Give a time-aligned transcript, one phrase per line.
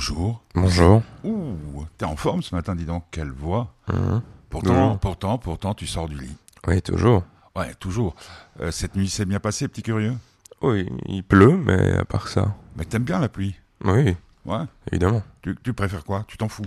[0.00, 0.42] bonjour.
[0.54, 1.02] Bonjour.
[1.24, 3.74] Ouh, t'es en forme ce matin, dis donc, quelle voix.
[3.92, 4.22] Mhm.
[4.48, 4.98] Pourtant, Toujours.
[4.98, 6.36] pourtant, pourtant, tu sors du lit.
[6.66, 7.22] Oui, toujours.
[7.54, 8.14] Ouais, toujours.
[8.62, 10.14] Euh, cette nuit s'est bien passée, petit curieux?
[10.62, 12.54] Oui, il pleut, mais à part ça.
[12.76, 13.54] Mais t'aimes bien la pluie?
[13.84, 14.64] Oui, Ouais.
[14.90, 15.22] évidemment.
[15.42, 16.24] Tu, tu préfères quoi?
[16.26, 16.64] Tu t'en fous?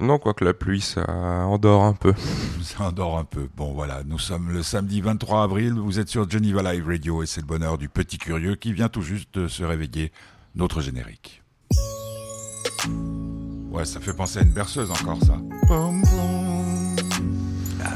[0.00, 1.08] Non, quoique la pluie, ça
[1.46, 2.12] endort un peu.
[2.62, 3.48] Ça endort un peu.
[3.56, 7.26] Bon, voilà, nous sommes le samedi 23 avril, vous êtes sur Geneva Live Radio et
[7.26, 10.10] c'est le bonheur du petit curieux qui vient tout juste de se réveiller.
[10.56, 11.42] Notre générique.
[13.70, 15.36] Ouais, ça fait penser à une berceuse encore, ça.
[17.82, 17.90] Ah.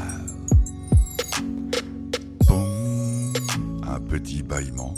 [3.87, 4.93] Un petit bâillement.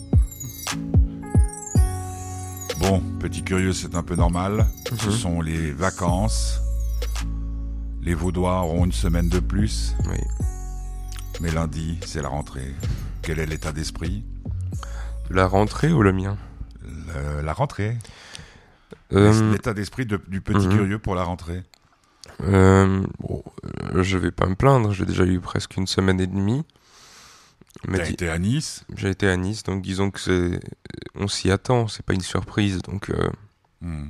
[2.79, 4.67] Bon, petit curieux, c'est un peu normal.
[4.99, 5.11] Ce Mhm.
[5.11, 6.61] sont les vacances.
[8.01, 9.95] Les Vaudois auront une semaine de plus.
[10.09, 10.17] Oui.
[11.41, 12.73] Mais lundi, c'est la rentrée.
[13.21, 14.23] Quel est l'état d'esprit?
[15.29, 16.37] La rentrée ou le mien?
[16.83, 17.97] Le- La rentrée.
[19.13, 20.73] Euh, L'état d'esprit de- du petit mhm.
[20.75, 21.63] curieux pour la rentrée.
[22.41, 23.43] euh, bon,
[23.93, 26.65] euh, Je vais pas me plaindre, j'ai déjà eu presque une semaine et demie.
[27.91, 28.83] T'as été à Nice?
[28.95, 30.59] j'ai été à Nice, donc disons que c'est...
[31.15, 33.29] On s'y attend, c'est pas une surprise, donc euh,
[33.81, 34.07] Hmm.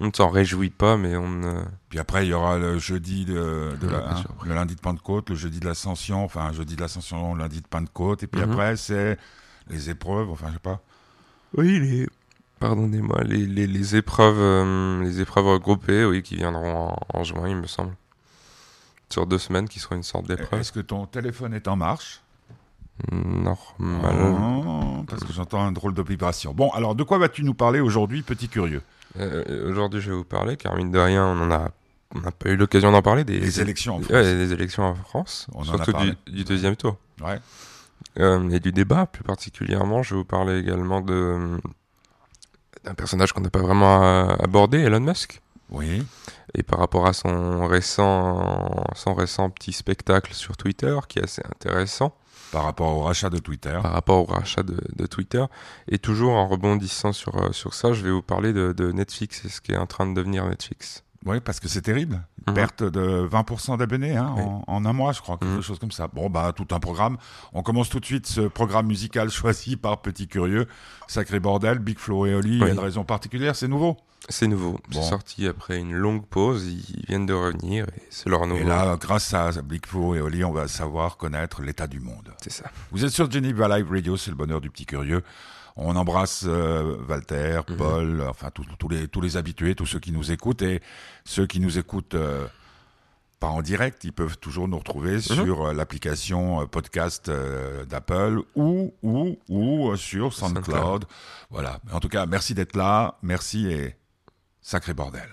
[0.00, 1.42] on ne s'en réjouit pas, mais on...
[1.42, 5.30] euh, Puis après, il y aura le jeudi de, la- hein, le lundi de Pentecôte,
[5.30, 8.50] le jeudi de l'Ascension, enfin jeudi de l'Ascension, lundi de Pentecôte, et puis Mhm.
[8.52, 9.16] après c'est
[9.68, 10.82] les épreuves, enfin je sais pas.
[11.56, 12.08] Oui, les...
[12.60, 17.48] Pardonnez-moi, les, les, les épreuves, euh, les épreuves regroupées, oui, qui viendront en, en juin,
[17.48, 17.94] il me semble.
[19.10, 20.60] Sur deux semaines, qui seront une sorte d'épreuve.
[20.60, 22.20] Est-ce que ton téléphone est en marche?
[23.12, 24.34] Normal.
[24.66, 26.52] Oh, Parce que j'entends un drôle de vibration.
[26.52, 28.82] Bon, alors de quoi vas-tu nous parler aujourd'hui, petit curieux?
[29.18, 31.70] Euh, Aujourd'hui, je vais vous parler, car mine de rien, on en a,
[32.14, 34.12] on n'a pas eu l'occasion d'en parler des, élections en France.
[34.12, 35.92] ouais, des élections en France, On surtout
[36.26, 36.96] du deuxième tour.
[37.22, 37.38] Ouais.
[38.18, 41.58] Euh, et du débat, plus particulièrement, je vais vous parler également de
[42.88, 45.42] d'un personnage qu'on n'a pas vraiment euh, abordé, Elon Musk.
[45.70, 46.02] Oui.
[46.54, 51.42] Et par rapport à son récent, son récent petit spectacle sur Twitter, qui est assez
[51.44, 52.14] intéressant,
[52.50, 53.78] Par rapport au rachat de Twitter.
[53.82, 55.44] par rapport au rachat de, de Twitter.
[55.88, 59.44] Et toujours en rebondissant sur, euh, sur ça, je vais vous parler de, de Netflix
[59.44, 61.04] et ce qui est en train de devenir Netflix.
[61.26, 62.22] Oui, parce que c'est terrible.
[62.46, 62.54] Mhm.
[62.54, 64.42] Perte de 20% d'abonnés hein, Oui.
[64.44, 65.62] en, en un mois, je crois, quelque Mhm.
[65.62, 66.06] chose comme ça.
[66.08, 67.16] Bon, bah, tout un programme.
[67.52, 70.66] On commence tout de suite ce programme musical choisi par Petit Curieux.
[71.08, 72.52] Sacré bordel, Big Flo et Oli.
[72.56, 73.96] Il y a une raison particulière, c'est nouveau.
[74.30, 74.72] C'est nouveau.
[74.90, 75.00] Bon.
[75.02, 76.66] C'est sorti après une longue pause.
[76.66, 78.60] Ils viennent de revenir et c'est leur nouveau.
[78.60, 82.32] Et là, grâce à Big Flo et Oli, on va savoir connaître l'état du monde.
[82.42, 82.64] c'est ça.
[82.90, 85.22] Vous êtes sur Geneva Live Radio, c'est le bonheur du Petit Curieux.
[85.80, 87.76] On embrasse euh, Walter, Mhm.
[87.76, 90.82] Paul, enfin tous tous les, tous les habitués, tous ceux qui nous écoutent et
[91.24, 92.46] ceux qui nous écoutent euh,
[93.38, 95.20] pas en direct, ils peuvent toujours nous retrouver Mhm.
[95.20, 97.30] sur euh, l'application euh, podcast
[97.88, 100.64] d'Apple ou ou ou sur SoundCloud.
[100.66, 101.04] SoundCloud.
[101.50, 101.78] Voilà.
[101.92, 103.94] En tout cas, merci d'être là, merci et
[104.60, 105.28] sacré bordel.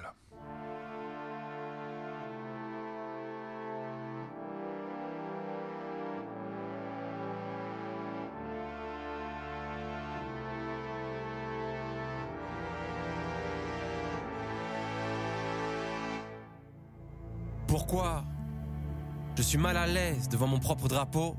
[19.46, 21.36] Suis mal à l'aise devant mon propre drapeau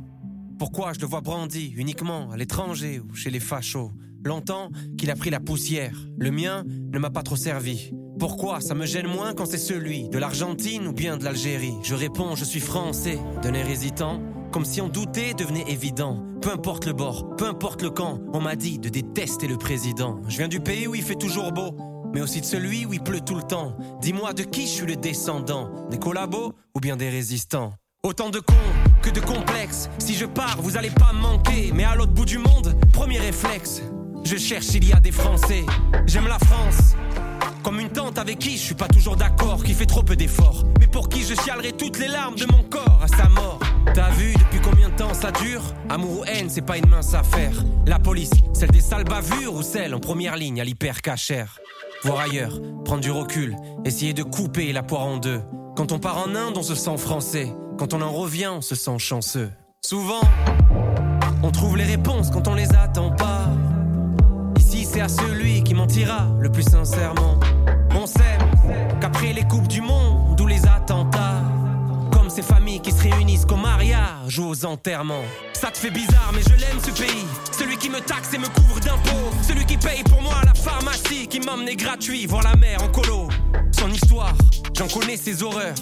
[0.61, 3.91] Pourquoi je le vois brandi uniquement à l'étranger ou chez les fachos?
[4.25, 7.91] Longtemps qu'il a pris la poussière, le mien ne m'a pas trop servi.
[8.21, 11.75] Pourquoi ça me gêne moins quand c'est celui de l'Argentine ou bien de l'Algérie?
[11.83, 14.23] Je réponds, je suis français, d'un air hésitant,
[14.53, 16.25] comme si on doutait devenait évident.
[16.41, 20.21] Peu importe le bord, peu importe le camp, on m'a dit de détester le président.
[20.29, 21.77] Je viens du pays où il fait toujours beau,
[22.15, 23.77] mais aussi de celui où il pleut tout le temps.
[24.01, 27.75] Dis-moi de qui je suis le descendant, des collabos ou bien des résistants?
[28.07, 28.55] Autant de cons
[29.03, 29.91] que de complexes.
[29.99, 31.73] Si je pars, vous allez pas me manquer.
[31.75, 33.83] Mais à l'autre bout du monde, premier réflexe.
[34.23, 35.67] Je cherche s'il y a des Français.
[36.07, 36.95] J'aime la France.
[37.65, 40.63] Comme une tante avec qui je suis pas toujours d'accord, qui fait trop peu d'efforts.
[40.79, 43.59] Mais pour qui je chialerai toutes les larmes de mon corps à sa mort.
[43.93, 45.63] T'as vu depuis combien de temps ça dure?
[45.89, 47.65] Amour ou haine, c'est pas une mince affaire.
[47.87, 51.59] La police, celle des sales bavures ou celle en première ligne à l'hyper cachère
[52.05, 55.41] voir ailleurs, prendre du recul, essayer de couper la poire en deux.
[55.75, 57.53] Quand on part en Inde, on se sent français.
[57.79, 59.51] Quand on en revient, on se sent chanceux.
[59.85, 60.23] Souvent,
[61.43, 63.49] on trouve les réponses quand on les attend pas.
[64.59, 67.39] Ici, c'est à celui qui mentira le plus sincèrement.
[67.95, 68.39] On sait
[69.01, 71.43] qu'après les coupes du monde ou les attentats,
[72.11, 75.25] comme ces familles qui se réunissent qu'au mariage ou aux enterrements.
[75.53, 77.27] Ça te fait bizarre, mais je l'aime ce pays.
[77.53, 79.33] Celui qui me taxe et me couvre d'impôts.
[79.43, 83.29] Celui qui paye pour moi la pharmacie, qui m'emmenait gratuit voir la mer en colo.
[83.73, 84.35] Son histoire,
[84.75, 85.75] j'en connais ses horreurs.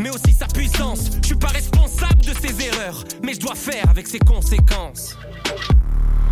[0.00, 3.88] Mais aussi sa puissance, je suis pas responsable de ses erreurs, mais je dois faire
[3.90, 5.14] avec ses conséquences.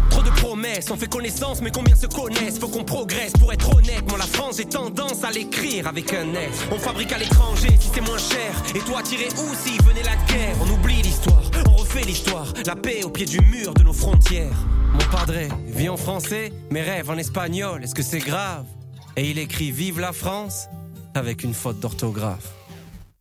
[0.09, 2.59] Trop de promesses, on fait connaissance, mais combien se connaissent?
[2.59, 4.09] Faut qu'on progresse pour être honnête.
[4.09, 6.65] Moi, la France, j'ai tendance à l'écrire avec un S.
[6.73, 8.51] On fabrique à l'étranger si c'est moins cher.
[8.75, 10.57] Et toi, tirer où si venait la guerre?
[10.63, 12.47] On oublie l'histoire, on refait l'histoire.
[12.65, 14.67] La paix au pied du mur de nos frontières.
[14.95, 15.35] Mon padre
[15.67, 17.85] vit en français, mes rêves en espagnol.
[17.85, 18.65] Est-ce que c'est grave?
[19.17, 20.69] Et il écrit Vive la France
[21.15, 22.58] avec une faute d'orthographe.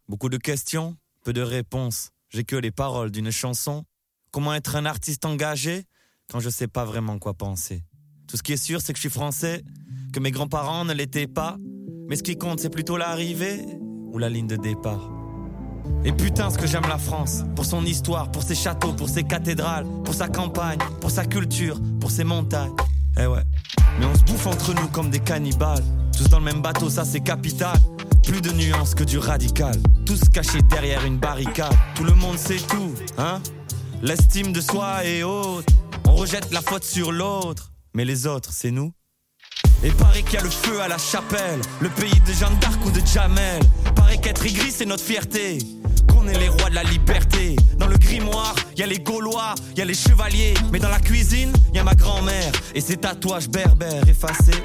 [0.10, 0.96] Beaucoup de questions,
[1.26, 2.12] peu de réponses.
[2.30, 3.84] J'ai que les paroles d'une chanson.
[4.32, 5.84] Comment être un artiste engagé
[6.32, 7.84] quand je sais pas vraiment quoi penser?
[8.26, 9.66] Tout ce qui est sûr, c'est que je suis français,
[10.14, 11.58] que mes grands-parents ne l'étaient pas.
[12.08, 15.12] Mais ce qui compte, c'est plutôt l'arrivée ou la ligne de départ.
[16.06, 19.24] Et putain, ce que j'aime la France, pour son histoire, pour ses châteaux, pour ses
[19.24, 22.76] cathédrales, pour sa campagne, pour sa culture, pour ses montagnes.
[23.20, 23.44] Eh ouais.
[24.00, 25.84] Mais on se bouffe entre nous comme des cannibales.
[26.18, 27.78] Tous dans le même bateau, ça c'est capital.
[28.28, 29.74] Plus de nuances que du radical.
[30.06, 31.74] Tous cachés derrière une barricade.
[31.96, 33.42] Tout le monde sait tout, hein
[34.02, 35.66] L'estime de soi est haute.
[36.06, 37.72] On rejette la faute sur l'autre.
[37.94, 38.92] Mais les autres, c'est nous.
[39.82, 42.86] Et paraît qu'il y a le feu à la chapelle, le pays de Jeanne d'Arc
[42.86, 43.62] ou de Jamel.
[43.96, 45.60] Paraît qu'être aigri, c'est notre fierté.
[46.34, 47.56] Les rois de la liberté.
[47.78, 50.54] Dans le grimoire, y a les Gaulois, y a les chevaliers.
[50.72, 54.64] Mais dans la cuisine, y a ma grand-mère et ses tatouages berbères effacés.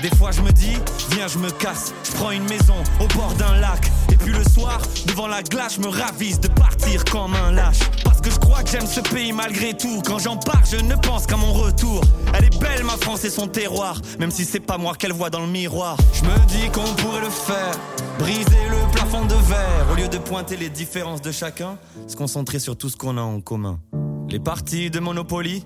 [0.00, 0.78] Des fois je me dis,
[1.10, 3.90] viens je me casse, je prends une maison au bord d'un lac.
[4.12, 7.80] Et puis le soir, devant la glace, je me ravise de partir comme un lâche.
[8.28, 10.02] Que je crois que j'aime ce pays malgré tout.
[10.04, 12.02] Quand j'en pars, je ne pense qu'à mon retour.
[12.34, 15.30] Elle est belle ma France et son terroir, même si c'est pas moi qu'elle voit
[15.30, 15.96] dans le miroir.
[16.12, 17.72] Je me dis qu'on pourrait le faire,
[18.18, 19.86] briser le plafond de verre.
[19.90, 23.22] Au lieu de pointer les différences de chacun, se concentrer sur tout ce qu'on a
[23.22, 23.80] en commun.
[24.28, 25.64] Les parties de Monopoly,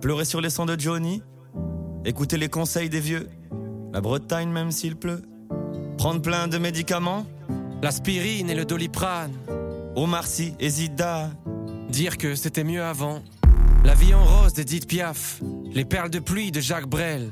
[0.00, 1.22] pleurer sur les sons de Johnny,
[2.06, 3.28] écouter les conseils des vieux.
[3.92, 5.20] La Bretagne même s'il pleut.
[5.98, 7.26] Prendre plein de médicaments.
[7.82, 9.32] L'aspirine et le doliprane.
[9.94, 11.36] Omar Sy et Zidane.
[11.92, 13.22] Dire que c'était mieux avant.
[13.84, 15.40] La vie en rose d'Edith Piaf.
[15.74, 17.30] Les perles de pluie de Jacques Brel.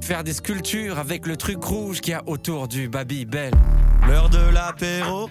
[0.00, 3.52] Faire des sculptures avec le truc rouge qu'il y a autour du Babybel.
[4.06, 5.28] L'heure de l'apéro.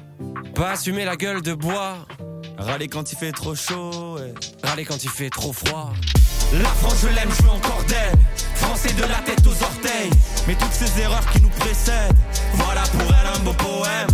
[0.54, 2.06] Pas assumer la gueule de bois.
[2.60, 4.20] Râler quand il fait trop chaud.
[4.62, 5.92] Râler quand il fait trop froid.
[6.54, 8.20] La France, je l'aime, je veux encore d'elle.
[8.54, 10.12] Français de la tête aux orteils.
[10.48, 12.16] Mais toutes ces erreurs qui nous précèdent.
[12.54, 14.08] Voilà pour elle un beau poème.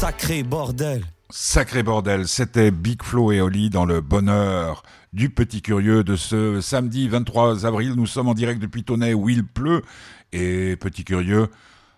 [0.00, 1.04] Sacré bordel.
[1.28, 4.82] Sacré bordel, c'était Big Flo et Oli dans le bonheur
[5.12, 7.92] du petit curieux de ce samedi 23 avril.
[7.96, 9.82] Nous sommes en direct depuis Tonnet où il pleut
[10.32, 11.48] et petit curieux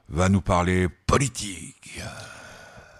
[0.08, 2.00] va nous parler politique.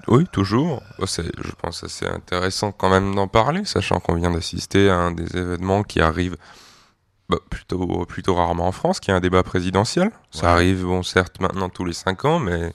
[0.09, 0.83] Oui, toujours.
[1.07, 4.97] C'est- je pense que c'est intéressant quand même d'en parler, sachant qu'on vient d'assister à
[4.97, 6.37] un des événements qui arrive
[7.29, 10.11] bah, plutôt, plutôt rarement en France, qui est un débat présidentiel.
[10.31, 10.53] Ça Ouais.
[10.53, 12.75] arrive, bon, certes, maintenant tous les cinq ans, mais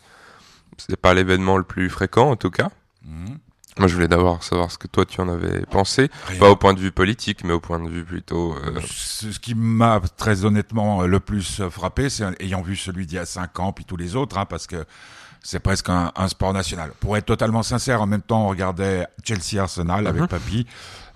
[0.78, 2.70] c'est pas l'événement le plus fréquent, en tout cas.
[3.06, 3.38] Mhm.
[3.80, 6.40] Moi, je voulais d'abord savoir ce que toi tu en avais pensé, Rien.
[6.40, 8.56] pas au point de vue politique, mais au point de vue plutôt.
[8.56, 13.20] euh, Ce qui m'a très honnêtement le plus frappé, c'est ayant vu celui d'il y
[13.20, 14.84] a cinq ans, puis tous les autres, hein, parce que
[15.44, 16.92] c'est presque un, un sport national.
[17.00, 20.28] Pour être totalement sincère, en même temps, on regardait Chelsea Arsenal avec Mhm.
[20.28, 20.66] Papy.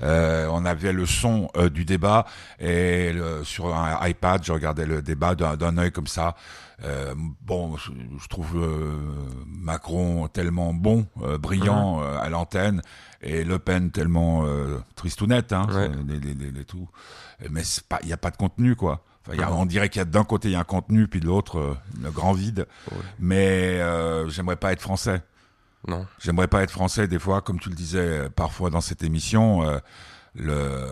[0.03, 2.25] Euh, on avait le son euh, du débat
[2.59, 6.35] et le- sur un iPad, je regardais le débat d'un œil comme ça.
[6.83, 7.91] Euh, bon, je,
[8.21, 8.97] je trouve euh,
[9.45, 12.81] Macron tellement bon, euh, brillant euh, à l'antenne,
[13.21, 15.91] et Le Pen tellement euh, tristounette, hein, Ouais.
[16.07, 16.89] les, les, les- les tout.
[17.49, 17.61] Mais
[18.03, 19.03] il y a pas de contenu, quoi.
[19.27, 21.07] Enfin, y a- on dirait qu'il y a d'un côté il y a un contenu,
[21.07, 22.65] puis de l'autre euh, le grand vide.
[22.91, 22.97] Ouais.
[23.19, 25.21] Mais euh, j'aimerais pas être français.
[25.87, 26.07] non.
[26.19, 29.63] J'aimerais pas être français des fois, comme tu le disais parfois dans cette émission.
[29.63, 29.77] euh,
[30.33, 30.87] le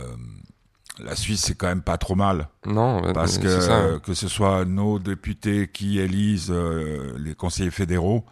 [1.04, 4.00] la Suisse c'est quand même pas trop mal Non, parce que ça.
[4.04, 8.26] que ce soit nos députés qui élisent euh, les conseillers fédéraux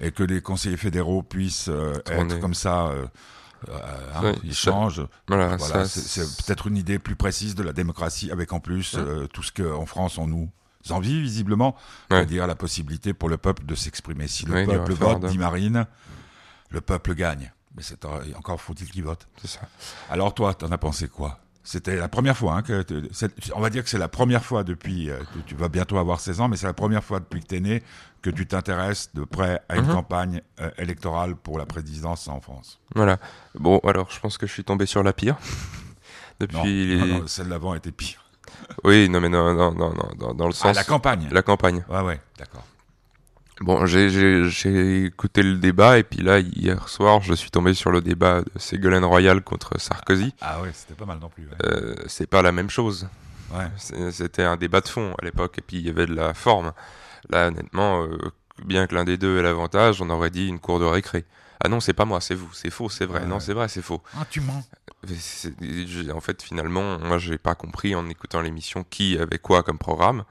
[0.00, 3.06] et que les conseillers fédéraux puissent euh, être comme ça, euh,
[3.68, 3.78] euh,
[4.16, 5.06] hein, ils ça- changent.
[5.28, 9.28] Voilà, c'est peut-être une idée plus précise de la démocratie, avec en plus Ouais.
[9.32, 10.50] tout ce qu'en France on nous
[10.90, 11.76] envie visiblement,
[12.10, 14.26] c'est-à-dire la possibilité pour le peuple de s'exprimer.
[14.26, 15.86] Si le peuple vote, dit Marine,
[16.70, 17.52] le peuple gagne.
[17.76, 18.04] Mais c'est
[18.36, 19.26] encore faut-il qu'il vote.
[19.40, 19.60] c'est ça.
[20.10, 21.38] Alors toi, t'en as pensé quoi?
[21.64, 22.84] C'était la première fois hein, que
[23.54, 26.40] on va dire que c'est la première fois depuis euh, tu vas bientôt avoir 16
[26.40, 27.82] ans, mais c'est la première fois depuis que t'es né
[28.20, 29.92] que tu t'intéresses de près à une Mhm.
[29.94, 32.80] campagne euh, électorale pour la présidence en France.
[32.96, 33.18] Voilà.
[33.54, 35.36] Bon, alors je pense que je suis tombé sur la pire.
[36.40, 36.96] Non, Depuis les...
[36.96, 38.24] non, non, celle d'avant était pire.
[38.82, 40.74] Oui, non, mais non, non, non, non, dans, dans le Ah, sens.
[40.76, 41.28] la campagne.
[41.30, 41.84] la campagne.
[41.88, 42.64] Ouais, ouais, d'accord.
[43.62, 48.00] Bon, j'ai- écouté le débat et puis là, hier soir, je suis tombé sur le
[48.00, 50.34] débat de Ségolène Royal contre Sarkozy.
[50.40, 51.44] Ah ouais, c'était pas mal non plus.
[51.44, 51.56] ouais.
[51.66, 53.08] Euh, c'est pas la même chose.
[53.54, 53.66] Ouais.
[54.10, 56.72] C'était un débat de fond à l'époque et puis il y avait de la forme.
[57.30, 58.18] Là, honnêtement, euh,
[58.64, 61.24] bien que l'un des deux ait l'avantage, on aurait dit une cour de récré.
[61.64, 63.20] Ah non, c'est pas moi, c'est vous, c'est faux, c'est vrai.
[63.20, 63.26] Ouais.
[63.26, 64.02] Non, c'est vrai, c'est faux.
[64.18, 64.64] Ah, tu mens.
[65.06, 69.78] J'ai- En fait, finalement, moi, j'ai pas compris en écoutant l'émission qui avait quoi comme
[69.78, 70.24] programme.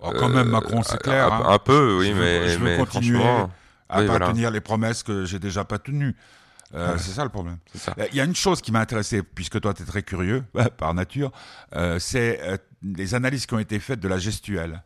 [0.00, 1.32] Oh, quand même, Macron, c'est Euh, clair.
[1.32, 1.54] Un, hein.
[1.54, 3.50] un peu, oui, Je veux- mais, je veux mais continuer franchement,
[3.88, 4.26] à oui, pas voilà.
[4.28, 6.14] tenir les promesses que j'ai déjà pas tenues.
[6.74, 6.98] Euh, Ouais.
[6.98, 7.56] C'est ça le problème.
[7.98, 10.44] Euh, Il y a une chose qui m'a intéressé, puisque toi tu es très curieux,
[10.78, 11.32] par nature,
[11.74, 14.82] euh, c'est euh, les analyses qui ont été faites de la gestuelle.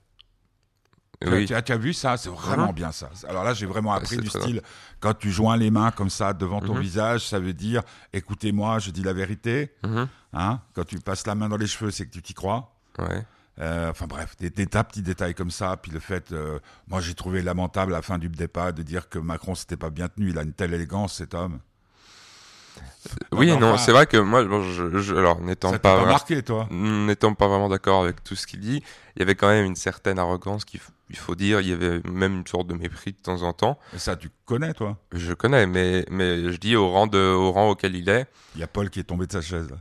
[1.20, 1.46] Tu as- Oui.
[1.46, 2.16] Tu, as, tu as vu ça?
[2.16, 3.10] C'est vraiment bien ça.
[3.28, 4.60] Alors là, j'ai vraiment appris c'est du style,
[5.00, 6.80] quand tu joins les mains comme ça devant ton Mhm.
[6.80, 9.72] visage, ça veut dire, écoutez-moi, je dis la vérité.
[9.84, 10.08] Mhm.
[10.32, 10.60] Hein?
[10.74, 12.74] Quand tu passes la main dans les cheveux, c'est que tu t'y crois.
[12.98, 13.24] Ouais.
[13.60, 15.76] Euh, enfin bref, des, des tas petits détails comme ça.
[15.76, 19.08] Puis le fait, euh, moi j'ai trouvé lamentable à la fin du débat de dire
[19.08, 20.30] que Macron s'était pas bien tenu.
[20.30, 21.58] Il a une telle élégance cet homme.
[23.32, 26.02] Oui et mais non, c'est vrai que moi, bon, je, je- alors n'étant pas, pas
[26.04, 26.66] vra- marqué toi?
[26.70, 28.82] n'étant pas vraiment d'accord avec tout ce qu'il dit,
[29.16, 30.80] il y avait quand même une certaine arrogance qu'il
[31.10, 31.60] il faut dire.
[31.60, 33.78] Il y avait même une sorte de mépris de temps en temps.
[33.94, 34.96] Et Ça tu connais toi?
[35.12, 38.26] Je connais, mais mais je dis au rang de au rang auquel il est.
[38.54, 39.68] Il y a Paul qui est tombé de sa chaise.
[39.68, 39.76] là.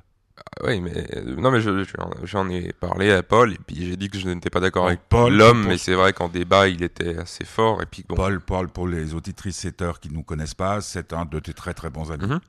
[0.63, 1.93] Oui, mais non, mais je- je-
[2.25, 4.99] j'en ai parlé à Paul et puis j'ai dit que je n'étais pas d'accord avec
[5.07, 8.15] Paul, l'homme, mais c'est vrai qu'en débat il était assez fort et puis bon.
[8.15, 11.53] Paul, Paul, pour les auditrices et qui ne nous connaissent pas, c'est un de tes
[11.53, 12.25] très très bons amis.
[12.27, 12.39] Mhm.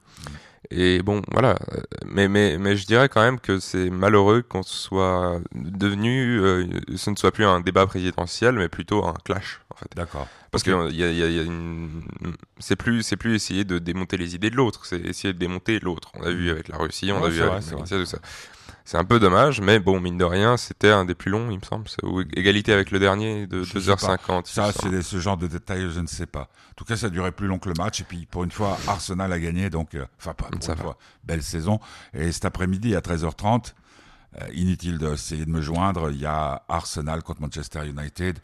[0.71, 1.57] Et bon, voilà.
[1.73, 6.67] Euh, Mais, mais, mais je dirais quand même que c'est malheureux qu'on soit devenu, euh,
[6.97, 9.89] ce ne soit plus un débat présidentiel, mais plutôt un clash, en fait.
[9.95, 10.29] D'accord.
[10.51, 12.03] Parce que y a, y a- y a une,
[12.59, 15.79] c'est plus, c'est plus essayer de démonter les idées de l'autre, c'est essayer de démonter
[15.81, 16.11] l'autre.
[16.15, 18.05] On a vu avec la Russie, on Ouais, a vu vrai, avec c'est Magnitsky, tout
[18.07, 18.19] ça.
[18.85, 21.59] C'est un peu dommage, mais bon, mine de rien, c'était un des plus longs, il
[21.59, 21.87] me semble.
[22.03, 24.19] Ou égalité avec le dernier de Je sais 2h50.
[24.29, 26.43] il me Ça, c'est ce genre de détails, je ne sais pas.
[26.71, 28.01] En tout cas, ça durait plus long que le match.
[28.01, 29.71] Et puis, pour une fois, Arsenal a gagné.
[29.71, 30.85] Donc, euh, enfin, pas pour Ça une va.
[30.85, 30.99] fois.
[31.25, 31.79] Belle saison.
[32.13, 33.75] Et cet après-midi, à 13h30,
[34.41, 38.39] euh, inutile d'essayer de me joindre, il y a Arsenal contre Manchester United.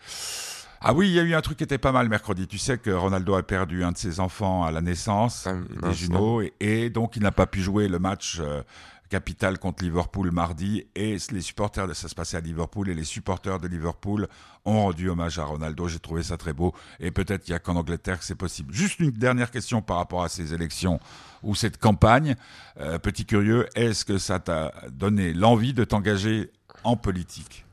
[0.81, 2.47] Ah oui, il y a eu un truc qui était pas mal mercredi.
[2.47, 5.95] Tu sais que Ronaldo a perdu un de ses enfants à la naissance, Ah, des
[5.95, 8.63] jumeaux, et, et donc il n'a pas pu jouer le match euh,
[9.09, 10.87] capital contre Liverpool mardi.
[10.95, 14.29] Et les supporters, de- ça se passait à Liverpool, et les supporters de Liverpool
[14.65, 15.89] ont rendu hommage à Ronaldo.
[15.89, 16.75] J'ai trouvé ça très beau.
[17.01, 18.73] Et peut-être qu'il y a qu'en Angleterre que c'est possible.
[18.75, 21.01] Juste une dernière question par rapport à ces élections
[21.43, 22.37] ou cette campagne.
[22.81, 26.51] Euh, petit curieux, est-ce que ça t'a donné l'envie de t'engager
[26.85, 27.65] en politique?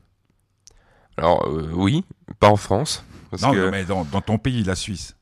[1.16, 2.04] Alors, euh, oui,
[2.40, 3.04] pas en France.
[3.30, 3.70] Parce Non, que...
[3.70, 5.15] mais dans, dans ton pays, la Suisse.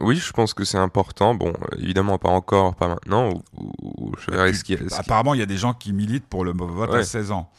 [0.00, 1.34] Oui, je pense que c'est important.
[1.34, 3.30] Bon, euh, évidemment pas encore, pas maintenant.
[3.30, 3.72] Ou, ou-
[4.08, 4.76] ou je verrai Tu- ce a.
[4.78, 7.04] ce qui- Apparemment, il y a des gens qui militent pour le vote à Ouais.
[7.04, 7.50] 16 ans.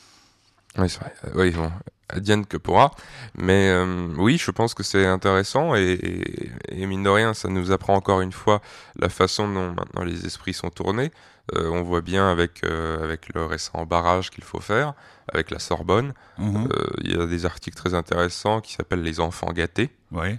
[0.77, 1.13] Oui, c'est vrai.
[1.25, 1.71] Euh, Oui, bon,
[2.09, 2.91] advienne que pourra.
[3.37, 7.47] Mais euh, oui, je pense que c'est intéressant et, et, et mine de rien, ça
[7.47, 8.61] nous apprend encore une fois
[8.99, 11.11] la façon dont maintenant les esprits sont tournés.
[11.55, 14.93] Euh, on voit bien avec avec avec le récent barrage qu'il faut faire
[15.33, 16.13] avec la Sorbonne.
[16.37, 16.67] Mhm.
[16.73, 19.89] Euh, Il y a des articles très intéressants qui s'appellent les enfants gâtés.
[20.11, 20.37] Oui.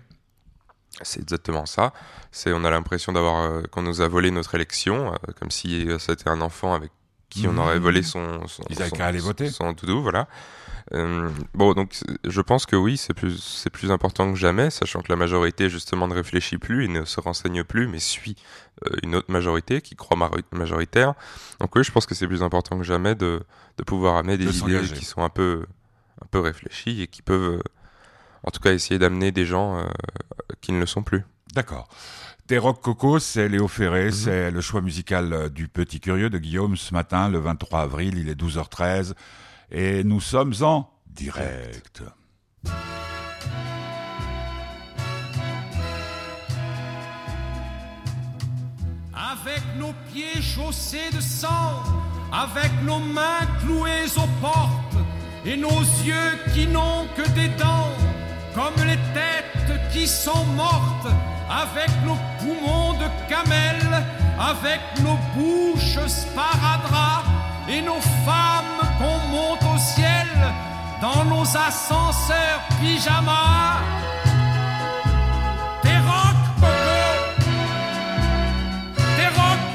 [1.02, 1.92] C'est exactement ça.
[2.32, 5.88] C'est, on a l'impression d'avoir, euh, qu'on nous a volé notre élection, euh, comme si
[5.88, 6.90] euh, c'était un enfant avec
[7.30, 9.48] qui on aurait volé son, son, Ils son- qu'à aller voter.
[9.50, 10.26] son doudou, voilà.
[11.52, 15.12] Bon, donc je pense que oui, c'est plus, c'est plus important que jamais, sachant que
[15.12, 18.36] la majorité justement ne réfléchit plus et ne se renseigne plus, mais suit
[19.02, 20.16] une autre majorité qui croit
[20.50, 21.12] majoritaire.
[21.60, 23.42] Donc oui, je pense que c'est plus important que jamais de,
[23.76, 25.66] de pouvoir amener De des idées qui sont un peu,
[26.22, 27.62] un peu réfléchies et qui peuvent,
[28.44, 29.84] en tout cas, essayer d'amener des gens euh,
[30.60, 31.24] qui ne le sont plus.
[31.54, 31.88] D'accord.
[32.46, 34.10] Tes rock coco, c'est Léo Ferré, Mhm.
[34.12, 38.16] c'est le choix musical euh, du Petit Curieux de Guillaume ce matin, le 23 avril,
[38.18, 39.14] il est 12h13,
[39.70, 42.02] et nous sommes en direct.
[49.14, 51.82] Avec nos pieds chaussés de sang,
[52.32, 54.96] avec nos mains clouées aux portes
[55.44, 57.88] et nos yeux qui n'ont que des dents,
[58.58, 61.12] comme les têtes qui sont mortes,
[61.48, 63.80] avec nos poumons de camel,
[64.36, 67.24] avec nos bouches sparadrap
[67.68, 70.26] et nos femmes qu'on monte au ciel
[71.00, 73.78] dans nos ascenseurs pyjama.
[75.84, 77.12] Des rocs coco
[79.18, 79.70] des rocs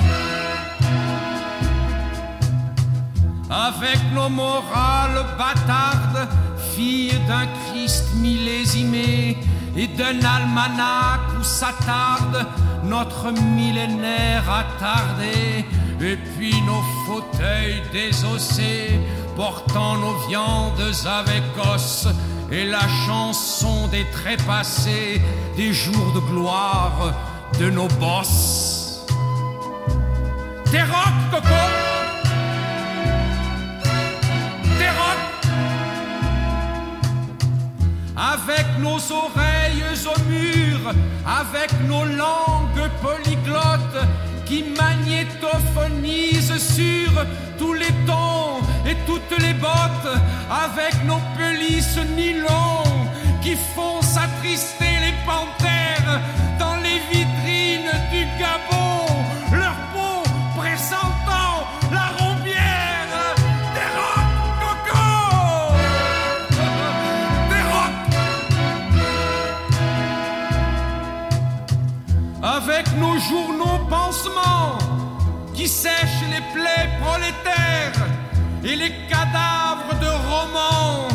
[3.50, 6.28] avec nos morales bâtardes,
[6.76, 9.38] filles d'un Christ millésimé
[9.76, 12.46] et d'un almanach où s'attarde
[12.84, 15.66] notre millénaire attardé,
[16.02, 19.00] et puis nos fauteuils désossés
[19.36, 22.08] portant nos viandes avec os.
[22.52, 25.22] Et la chanson des trépassés
[25.56, 27.14] des jours de gloire
[27.60, 29.06] de nos bosses.
[30.72, 31.73] Des rocs, Coco
[38.84, 40.94] nos oreilles au mur
[41.26, 44.04] avec nos langues polyglottes
[44.46, 47.12] qui magnétophonisent sur
[47.58, 50.14] tous les tons et toutes les bottes,
[50.66, 52.84] avec nos pelisses nylon
[53.42, 56.20] qui font s'attrister les panthères
[75.54, 78.08] qui sèchent les plaies prolétaires
[78.64, 81.08] et les cadavres de romans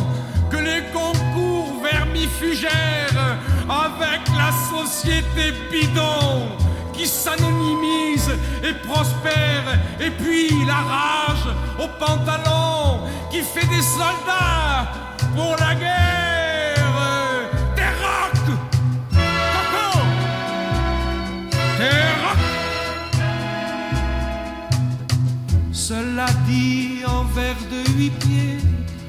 [0.49, 3.37] que les concours vermifugèrent
[3.69, 6.49] avec la société bidon
[6.93, 8.31] qui s'anonymise
[8.63, 9.67] et prospère
[9.99, 11.47] et puis la rage
[11.79, 13.01] au pantalon
[13.31, 14.87] qui fait des soldats
[15.35, 16.38] pour la guerre
[25.89, 28.59] cela dit en vers de huit pieds,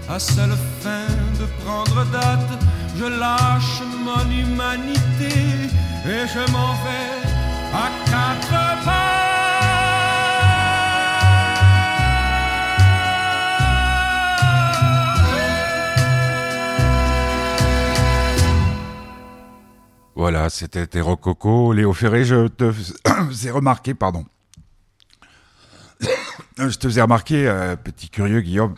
[0.09, 1.09] à seule fin
[1.39, 2.53] de prendre date,
[2.97, 5.35] je lâche mon humanité
[6.07, 7.21] et je m'en vais
[7.75, 9.21] à quatre pas.
[20.17, 21.75] Voilà, c'était rococo.
[21.75, 24.25] Léo Ferré, je te faisais remarquer, pardon.
[26.69, 28.75] Je te faisais remarquer, euh, petit curieux Guillaume,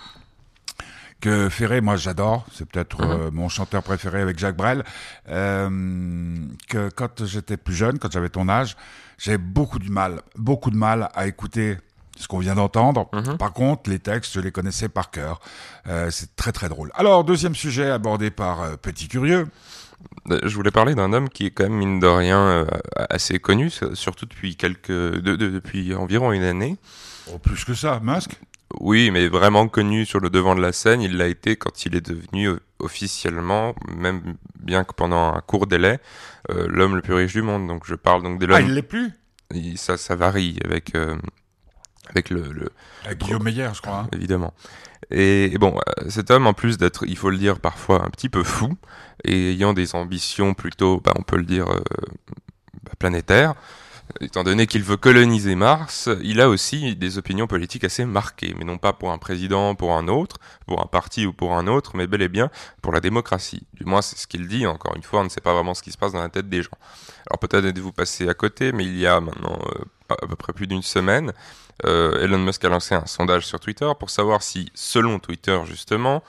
[1.20, 4.82] que Ferré, moi j'adore, c'est peut-être euh, mon chanteur préféré avec Jacques Brel,
[5.28, 6.36] euh,
[6.68, 8.76] que quand j'étais plus jeune, quand j'avais ton âge,
[9.18, 11.78] j'avais beaucoup de mal, beaucoup de mal à écouter
[12.18, 13.08] ce qu'on vient d'entendre.
[13.38, 15.40] Par contre, les textes, je les connaissais par cœur.
[15.86, 16.90] Euh, c'est très très drôle.
[16.94, 19.46] Alors, deuxième sujet abordé par Petit Curieux.
[20.28, 22.66] Je voulais parler d'un homme qui est quand même mine de rien
[23.08, 26.76] assez connu, surtout depuis quelques, de- de- depuis environ une année.
[27.30, 28.40] Oh, plus que ça, Masque
[28.80, 31.94] Oui, mais vraiment connu sur le devant de la scène, il l'a été quand il
[31.94, 35.98] est devenu euh, officiellement, même bien que pendant un court délai,
[36.50, 37.66] euh, l'homme le plus riche du monde.
[37.68, 38.68] Donc je parle donc de Ah, l'homme.
[38.68, 39.12] il l'est plus?
[39.54, 41.16] Il- ça, ça varie avec euh,
[42.08, 42.70] avec le, le
[43.14, 44.00] Guillaume Meyer, je crois.
[44.00, 44.08] hein.
[44.12, 44.52] évidemment.
[45.10, 48.28] Et, et bon, cet homme, en plus d'être, il faut le dire, parfois un petit
[48.30, 48.76] peu fou,
[49.24, 51.80] et ayant des ambitions plutôt, bah, on peut le dire, euh,
[52.82, 53.54] bah, planétaires,
[54.20, 58.64] étant donné qu'il veut coloniser Mars, il a aussi des opinions politiques assez marquées, mais
[58.64, 61.92] non pas pour un président, pour un autre, pour un parti ou pour un autre,
[61.96, 63.62] mais bel et bien pour la démocratie.
[63.74, 64.66] Du moins, c'est ce qu'il dit.
[64.66, 66.48] Encore une fois, on ne sait pas vraiment ce qui se passe dans la tête
[66.48, 66.78] des gens.
[67.30, 70.52] Alors peut-être êtes-vous passé à côté, mais il y a maintenant euh, à peu près
[70.52, 71.32] plus d'une semaine,
[71.84, 76.22] euh, Elon Musk a lancé un sondage sur Twitter pour savoir si, selon Twitter justement,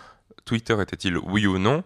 [0.45, 1.83] Twitter était-il oui ou non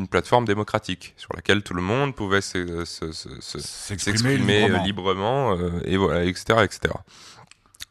[0.00, 4.74] une plateforme démocratique sur laquelle tout le monde pouvait se- se- se- se- S'exprimer librement.
[4.74, 6.94] euh, librement, euh, et voilà, etc., etc.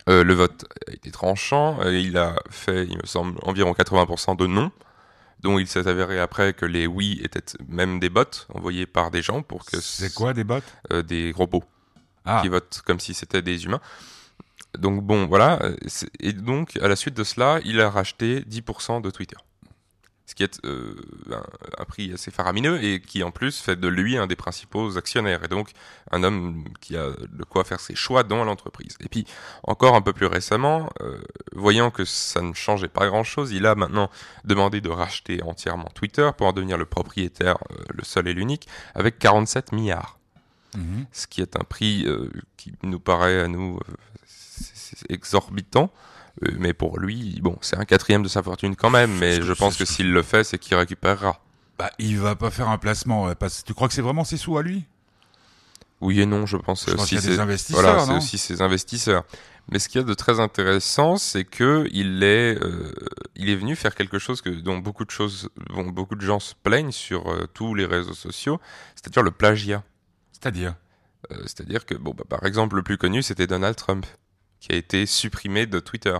[0.10, 1.80] Euh, le vote a été tranchant.
[1.82, 4.72] euh, il a fait, il me semble, environ 80% de non,
[5.41, 9.22] dont il s'est avéré après que les oui étaient même des bots envoyés par des
[9.22, 10.60] gens pour que C'est quoi des bots?
[10.91, 11.63] Euh, des robots
[12.26, 13.82] Ah, qui votent comme si c'était des humains.
[14.78, 15.60] Donc bon, voilà.
[16.19, 19.38] Et donc, à la suite de cela, il a racheté 10% de Twitter.
[20.30, 20.94] Ce qui est euh,
[21.32, 21.42] un,
[21.80, 25.44] un prix assez faramineux et qui en plus fait de lui un des principaux actionnaires
[25.44, 25.72] et donc
[26.12, 28.96] un homme qui a de quoi faire ses choix dans l'entreprise.
[29.00, 29.26] Et puis
[29.63, 31.18] encore un peu plus récemment, euh,
[31.56, 34.12] voyant que ça ne changeait pas grand-chose, il a maintenant
[34.46, 38.68] demandé de racheter entièrement Twitter pour en devenir le propriétaire, euh, le seul et l'unique,
[38.94, 40.20] avec 47 milliards
[40.78, 41.08] mhm.
[41.12, 42.06] ce qui est un prix
[42.56, 43.80] qui nous paraît à nous
[45.10, 45.92] exorbitant.
[46.45, 49.17] Euh, mais pour lui, bon, c'est un quatrième de sa fortune quand même.
[49.17, 51.39] Mais je pense que s'il le fait, c'est qu'il récupérera.
[51.78, 53.34] Bah, il va pas faire un placement.
[53.36, 53.63] parce...
[53.63, 54.86] Tu crois que c'est vraiment ses sous à lui?
[56.02, 57.17] Oui et non, je pense Je pense aussi.
[57.17, 59.25] qu'il y a des investisseurs, Voilà, c'est aussi ses investisseurs.
[59.71, 62.93] Mais ce qu'il y a de très intéressant, c'est que il est, euh,
[63.36, 66.39] il est venu faire quelque chose que, dont beaucoup de choses, dont beaucoup de gens
[66.39, 68.60] se plaignent sur euh, tous les réseaux sociaux,
[68.95, 69.84] c'est-à-dire le plagiat.
[70.32, 70.75] C'est-à-dire?
[71.32, 74.06] Euh, C'est-à-dire que, bon, bah, par exemple, le plus connu, c'était Donald Trump,
[74.60, 76.17] qui a été supprimé de Twitter.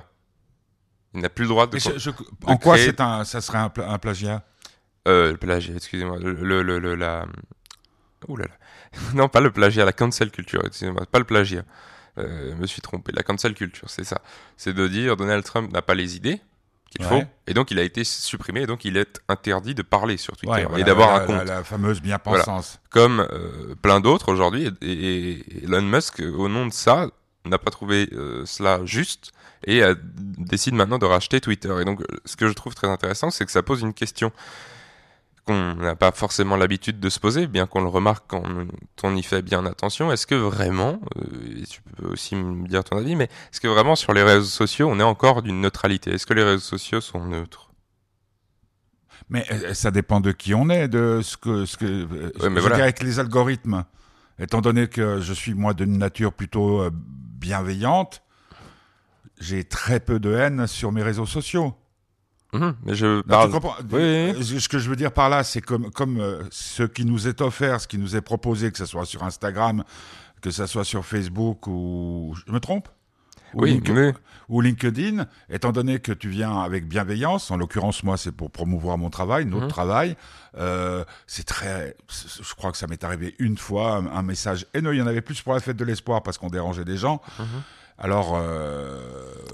[1.14, 1.78] Il n'a plus le droit de.
[1.80, 2.10] Je-
[2.46, 4.44] En quoi créer- un, ça serait un, un plagiat?
[5.08, 6.18] Euh, le plagiat, excusez-moi.
[6.20, 7.26] Le, le, le, la.
[8.28, 9.00] Ouh là là.
[9.14, 11.06] non, pas le plagiat, la cancel culture, excusez-moi.
[11.12, 11.64] Pas le plagiat.
[12.18, 13.12] Euh, me suis trompé.
[13.14, 14.22] La cancel culture, c'est ça.
[14.58, 16.42] C'est de dire Donald Trump n'a pas les idées
[16.92, 17.22] qu'il Ouais.
[17.22, 20.36] faut, et donc il a été supprimé, et donc il est interdit de parler sur
[20.36, 21.36] Twitter Ouais, et d'avoir un compte.
[21.38, 22.80] La, la fameuse bien-pensance.
[22.90, 24.72] comme euh, plein d'autres aujourd'hui.
[24.82, 27.08] Et Elon Musk, au nom de ça,
[27.46, 29.32] n'a pas trouvé euh, cela juste
[29.66, 31.74] et euh, décide maintenant de racheter Twitter.
[31.82, 34.32] Et donc, ce que je trouve très intéressant, c'est que ça pose une question
[35.46, 38.44] qu'on n'a pas forcément l'habitude de se poser, bien qu'on le remarque quand
[39.04, 40.12] on y fait bien attention.
[40.12, 43.68] Est-ce que vraiment, euh, et tu peux aussi me dire ton avis, mais est-ce que
[43.68, 46.12] vraiment sur les réseaux sociaux, on est encore d'une neutralité?
[46.12, 47.72] Est-ce que les réseaux sociaux sont neutres?
[49.30, 52.06] Mais euh, ça dépend de qui on est, de ce que, ce que,
[52.42, 52.78] Ouais, voilà.
[52.84, 53.86] avec les algorithmes.
[54.40, 58.24] Étant donné que je suis moi d'une nature plutôt euh, bienveillante,
[59.40, 61.74] j'ai très peu de haine sur mes réseaux sociaux.
[62.54, 63.52] Mhm, Mais je parle.
[63.54, 63.60] Oui,
[63.92, 64.60] oui, oui.
[64.60, 67.42] Ce que je veux dire par là, c'est comme, comme euh, ce qui nous est
[67.42, 69.84] offert, ce qui nous est proposé, que ce soit sur Instagram,
[70.42, 72.36] que ce soit sur Facebook ou...
[72.48, 72.88] Je me trompe?
[73.54, 74.16] Ou Oui, Link-
[74.50, 78.98] ou LinkedIn, étant donné que tu viens avec bienveillance, en l'occurrence moi c'est pour promouvoir
[78.98, 79.70] mon travail, notre Mhm.
[79.70, 80.16] travail,
[80.58, 84.96] euh, c'est très, je crois que ça m'est arrivé une fois un, un message haineux,
[84.96, 87.22] il y en avait plus pour la fête de l'espoir parce qu'on dérangeait des gens.
[88.02, 88.98] Alors euh,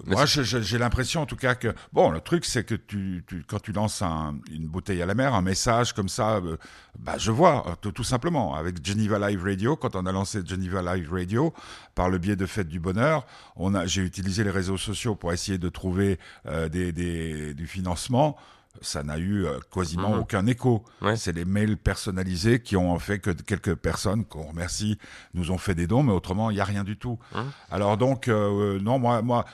[0.06, 3.60] moi j'ai l'impression en tout cas que bon le truc c'est que tu, tu quand
[3.60, 6.58] tu lances un- une bouteille à la mer, un message comme ça, euh,
[7.00, 10.42] bah je vois euh, tout, tout simplement avec Geneva Live Radio quand on a lancé
[10.46, 11.54] Geneva Live Radio
[11.96, 15.34] par le biais de Fête du Bonheur, on a j'ai utilisé les réseaux sociaux pour
[15.34, 18.38] essayer de trouver euh, des, des- du financement.
[18.82, 20.20] Ça n'a eu euh, quasiment Mhm.
[20.20, 20.84] aucun écho.
[21.02, 21.16] Ouais.
[21.16, 24.98] C'est les mails personnalisés qui ont fait que quelques personnes qu'on remercie
[25.34, 27.18] nous ont fait des dons, mais autrement il y a rien du tout.
[27.34, 27.52] Mhm.
[27.72, 29.46] Alors donc euh, non moi moi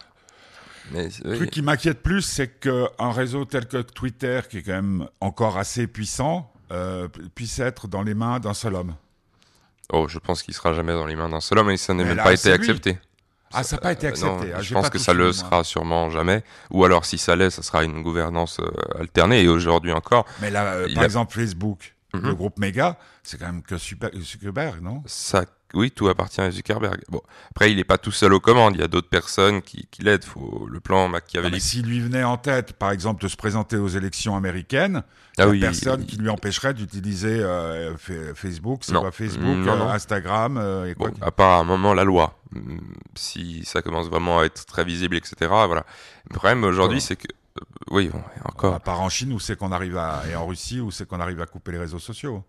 [0.92, 4.74] Mais, le truc qui m'inquiète plus, c'est qu'un réseau tel que Twitter, qui est quand
[4.74, 8.96] même encore assez puissant, euh, puisse être dans les mains d'un seul homme.
[9.94, 12.04] Oh, je pense qu'il sera jamais dans les mains d'un seul homme et ça n'a
[12.04, 12.56] même là, pas été lui.
[12.56, 12.98] accepté.
[13.54, 14.54] Ah, ça n'a pas été Euh, non, accepté.
[14.56, 15.34] Ah, je pense que ça le moi.
[15.34, 16.44] sera sûrement jamais.
[16.70, 19.42] Ou alors, si ça l'est, ça sera une gouvernance euh, alternée.
[19.44, 22.22] Et aujourd'hui encore, Mais là, euh, par a- exemple, Facebook, Mhm.
[22.28, 25.02] le groupe Mega, c'est quand même que Super- Zuckerberg, non?
[25.06, 27.02] Ça, oui, tout appartient à Zuckerberg.
[27.10, 28.76] Bon, après, il n'est pas tout seul aux commandes.
[28.76, 30.24] Il y a d'autres personnes qui, qui l'aident.
[30.26, 31.62] Faut le plan machiavélique.
[31.62, 35.04] s'il lui venait en tête, par exemple, de se présenter aux élections américaines,
[35.38, 39.74] Ah il oui, personne il- qui lui empêcherait d'utiliser euh, Fa- Facebook, c'est Facebook, Non,
[39.74, 39.90] euh, non.
[39.90, 42.38] Instagram euh, et quoi à part à un moment la loi.
[42.56, 42.80] Hum,
[43.16, 45.36] Si ça commence vraiment à être très visible, etc.
[45.50, 45.86] Voilà.
[46.30, 47.28] Le problème aujourd'hui, c'est que,
[47.60, 48.74] euh, oui, bon, encore.
[48.76, 51.20] À part en Chine, où c'est qu'on arrive à, et en Russie, où c'est qu'on
[51.22, 52.44] arrive à couper les réseaux sociaux.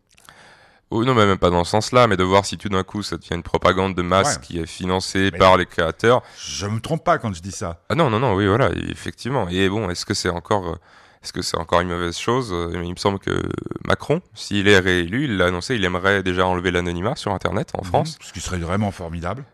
[0.95, 3.03] Oh, non, mais même pas dans ce sens-là, mais de voir si tout d'un coup
[3.03, 4.43] ça devient une propagande de masse Ouais.
[4.43, 6.23] qui est financée Mais- par les créateurs.
[6.39, 7.81] Je me trompe pas quand je dis ça.
[7.89, 9.49] Ah non, non, non, oui, voilà, effectivement.
[9.49, 10.77] Et bon, est-ce que c'est encore, euh,
[11.23, 13.43] est-ce que c'est encore une mauvaise chose Euh, Il me semble que
[13.87, 17.83] Macron, s'il est réélu, il l'a annoncé, il aimerait déjà enlever l'anonymat sur Internet en
[17.85, 18.19] France.
[18.21, 19.45] Ce qui serait vraiment formidable.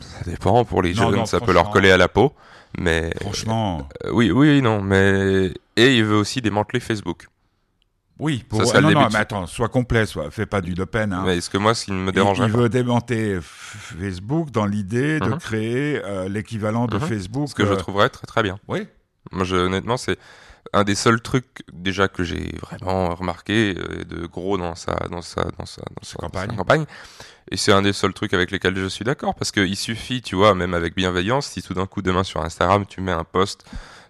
[0.00, 2.32] Ça dépend pour les Non, jeunes, non, ça peut leur coller à la peau.
[2.78, 7.28] Mais Franchement, euh, oui, oui, non, mais et il veut aussi démanteler Facebook.
[8.18, 8.44] Oui.
[8.48, 8.64] Pour...
[8.64, 10.30] Ça ah, non, non, mais attends, sois complet, sois...
[10.30, 11.12] fais pas du Le Pen.
[11.12, 11.22] Hein.
[11.26, 14.66] Mais est-ce que moi, ce qui me il, dérangerait il pas, veut démonter Facebook dans
[14.66, 15.38] l'idée de Mhm.
[15.38, 17.02] créer euh, l'équivalent de Mhm.
[17.06, 17.48] Facebook.
[17.48, 18.58] ce que je euh, trouverais très très bien.
[18.68, 18.86] Oui.
[19.32, 20.18] Moi, je, honnêtement, c'est
[20.72, 25.22] un des seuls trucs déjà que j'ai vraiment remarqué euh, de gros dans sa dans
[25.22, 26.50] sa dans sa, dans sa- campagne.
[26.50, 26.84] sa campagne.
[27.52, 30.20] Et c'est un des seuls trucs avec lesquels je suis d'accord parce que il suffit,
[30.22, 33.22] tu vois, même avec bienveillance, si tout d'un coup demain sur Instagram tu mets un
[33.24, 33.64] post,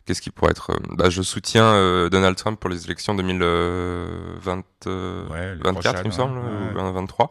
[0.07, 4.63] qu'est-ce qui pourrait être euh, Bah, je soutiens euh, Donald Trump pour les élections 2020,
[4.87, 6.71] euh, Ouais, les 24, il me semble, ouais.
[6.73, 7.31] ou 20, 23.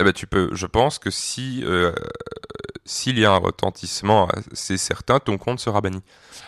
[0.00, 1.92] Eh ben, tu peux, je pense que si euh,
[2.84, 6.02] s'il y a un retentissement, c'est certain, ton compte sera banni.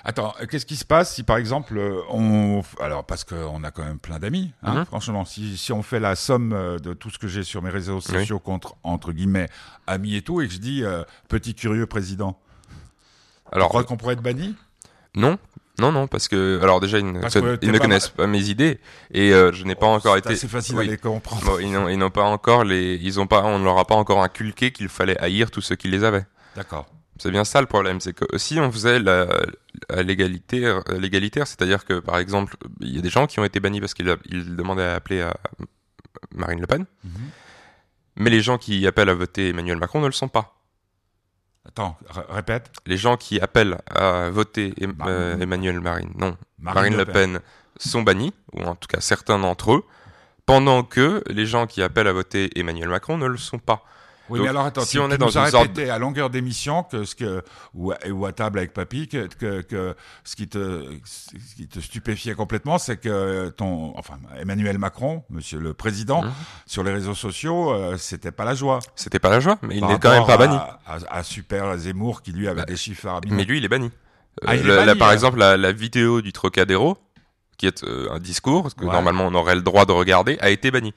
[0.04, 3.98] Attends, qu'est-ce qui se passe si par exemple on, alors parce qu'on a quand même
[4.00, 4.84] plein d'amis, hein, Mhm.
[4.84, 6.50] franchement, si, si on fait la somme
[6.82, 9.48] de tout ce que j'ai sur mes réseaux sociaux contre entre guillemets
[9.86, 12.38] amis et tout, et que je dis euh, petit curieux président,
[13.52, 14.56] tu Alors, crois qu'on pourrait être banni?
[15.16, 15.38] Non,
[15.80, 17.18] non, non, parce que alors déjà ils ne,
[17.62, 18.78] ils pas connaissent pas mes idées
[19.12, 20.28] et euh, je n'ai pas encore C'est été.
[20.34, 20.86] assez facile Oui.
[20.86, 21.42] à les comprendre.
[21.44, 24.22] Bon, ils n'ont pas encore les, ils ont pas, on ne leur a pas encore
[24.22, 26.24] inculqué qu'il fallait haïr tous ceux qui les avaient.
[26.54, 26.86] D'accord.
[27.18, 29.26] C'est bien ça le problème, c'est que si on faisait la,
[29.88, 33.58] la l'égalitaire, l'égalitaire, c'est-à-dire que par exemple, il y a des gens qui ont été
[33.58, 35.34] bannis parce qu'ils ils demandaient à appeler à
[36.34, 37.10] Marine Le Pen, Mhm.
[38.16, 40.55] mais les gens qui appellent à voter Emmanuel Macron ne le sont pas.
[41.68, 41.96] Attends,
[42.30, 42.70] répète.
[42.86, 45.14] Les gens qui appellent à voter Em- Marine.
[45.14, 47.40] euh, Emmanuel Marine, non, Marine Marine, Le Le Pen.
[47.78, 49.84] sont bannis, ou en tout cas certains d'entre eux,
[50.46, 53.84] pendant que les gens qui appellent à voter Emmanuel Macron ne le sont pas.
[54.28, 55.98] Oui, Donc, mais alors attends, si tu, on est dans nous une sorte répété à
[55.98, 57.42] longueur d'émission que ce que
[57.74, 61.68] ou à, ou à table avec papy que, que, que ce qui te ce qui
[61.68, 66.32] te stupéfiait complètement, c'est que ton enfin Emmanuel Macron, Monsieur le Président, Mhm.
[66.66, 68.80] sur les réseaux sociaux, euh, c'était pas la joie.
[68.96, 70.56] C'était pas la joie, mais il n'est quand même pas banni.
[70.56, 73.36] À, à, à Super Zemmour qui lui avait Bah, des chiffres faramineux.
[73.36, 73.90] Mais lui, il est banni.
[74.44, 75.12] Ah, Euh, il est la- banni, la- par alors.
[75.14, 76.98] exemple, la, la vidéo du Trocadéro,
[77.58, 78.92] qui est euh, un discours que Ouais.
[78.92, 80.92] normalement on aurait le droit de regarder, a été bannie.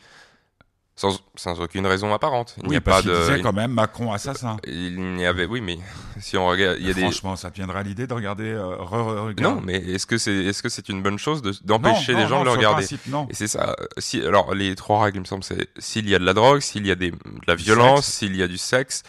[0.99, 2.55] Sans, sans aucune raison apparente.
[2.57, 3.15] Il n'y Oui, a parce pas de.
[3.17, 4.57] disait quand même Macron assassin.
[4.67, 5.77] Il n'y avait, oui, mais
[6.19, 7.01] si on regarde, il y a des.
[7.03, 9.55] Franchement, ça te viendra à l'idée de regarder euh, re- re- regarde.
[9.55, 12.39] Non, mais est-ce que c'est, est-ce que c'est une bonne chose de- d'empêcher les gens
[12.39, 13.27] non, de le regarder principe, non.
[13.29, 13.77] Et c'est ça.
[13.79, 16.33] euh, Si, alors, les trois règles, il me semble, c'est s'il y a de la
[16.33, 19.03] drogue, s'il y a des, de la violence, s'il y a du sexe.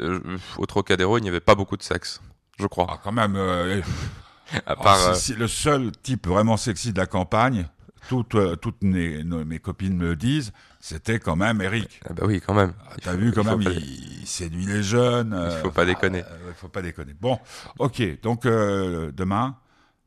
[0.00, 0.18] Euh,
[0.58, 2.20] au Trocadéro, il n'y avait pas beaucoup de sexe,
[2.58, 2.88] je crois.
[2.90, 3.36] Ah, quand même.
[3.36, 3.80] euh,
[4.66, 7.68] à alors, le seul type vraiment sexy de la campagne,
[8.08, 12.00] toutes, euh, toutes mes, nos- mes copines me le disent, c'était quand même Eric.
[12.08, 12.72] ah bah oui, quand même.
[12.86, 15.32] Ah, Il T'as vu quand il même, pas- il, il séduit les jeunes.
[15.32, 16.22] euh, faut pas déconner.
[16.22, 17.14] euh, faut pas déconner.
[17.20, 17.38] Bon,
[17.78, 18.20] ok.
[18.22, 19.56] Donc euh, demain,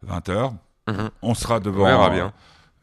[0.06, 0.54] 20h,
[0.88, 1.10] Mhm.
[1.22, 1.84] on sera devant.
[1.84, 2.34] On verra bien.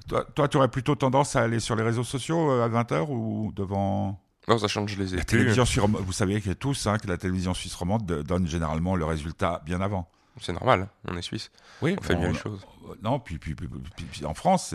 [0.08, 3.06] Toi, toi, tu aurais plutôt tendance à aller sur les réseaux sociaux euh, à 20h
[3.10, 4.20] ou devant?
[4.48, 5.38] Non, ça change, je les ai la plus.
[5.38, 8.94] télévision suisse Vous savez que tous hein, que la télévision suisse romande de- donne généralement
[8.94, 10.08] le résultat bien avant.
[10.40, 11.50] C'est normal, on est suisse.
[11.82, 12.60] Oui, On fait bien les choses.
[12.90, 13.68] euh, Non, puis, puis, puis,
[14.10, 14.74] puis- en France,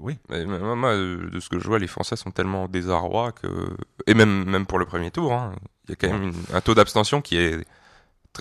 [0.00, 0.18] oui.
[0.30, 3.76] Mais moi, moi, de ce que je vois, les Français sont tellement au désarroi que.
[4.06, 5.54] Et même, même pour le premier tour, hein,
[5.86, 7.66] il y a quand même une- un taux d'abstention qui est.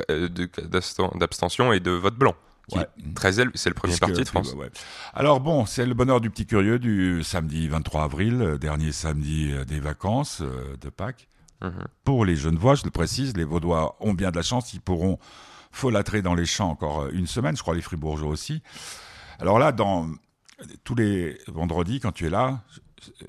[0.10, 0.30] euh,
[1.16, 2.36] D'abstention et de vote blanc.
[2.74, 2.88] Ouais.
[3.16, 3.52] très élevé.
[3.56, 4.54] C'est le premier Puisque- parti de France.
[4.54, 4.70] ouais.
[5.14, 9.52] Alors bon, c'est le bonheur du petit curieux du samedi 23 avril, euh, dernier samedi
[9.68, 11.28] des vacances de Pâques.
[11.62, 11.74] Mhm.
[12.06, 15.20] Pour les Genevois, je le précise, les Vaudois ont bien de la chance, ils pourront
[15.72, 18.62] folâtrer dans les champs encore euh, une semaine, je crois les Fribourgeois aussi.
[19.40, 20.10] Alors là, dans
[20.84, 22.64] tous les vendredis, quand tu es là,
[23.22, 23.26] euh,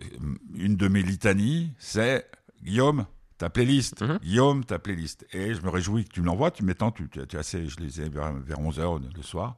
[0.54, 2.28] une de mes litanies, c'est
[2.62, 3.06] Guillaume,
[3.38, 4.02] ta playlist.
[4.02, 4.18] Mhm.
[4.18, 5.26] Guillaume, ta playlist.
[5.32, 6.50] Et je me réjouis que tu me l'envoies.
[6.50, 9.56] Tu m'étends, tu, tu, assez, je les ai vers, vers 11h le soir.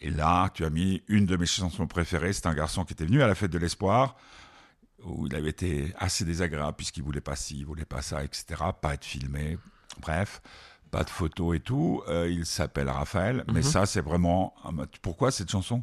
[0.00, 2.32] Et là, tu as mis une de mes chansons préférées.
[2.32, 4.16] C'est un garçon qui était venu à la fête de l'espoir,
[5.04, 8.62] où il avait été assez désagréable, puisqu'il voulait pas ci, il voulait pas ça, etc.
[8.80, 9.58] Pas être filmé.
[10.00, 10.40] Bref,
[10.90, 12.02] pas de photos et tout.
[12.08, 13.44] Euh, il s'appelle Raphaël.
[13.48, 13.62] Mais Mhm.
[13.62, 14.54] ça, c'est vraiment.
[15.02, 15.82] Pourquoi cette chanson?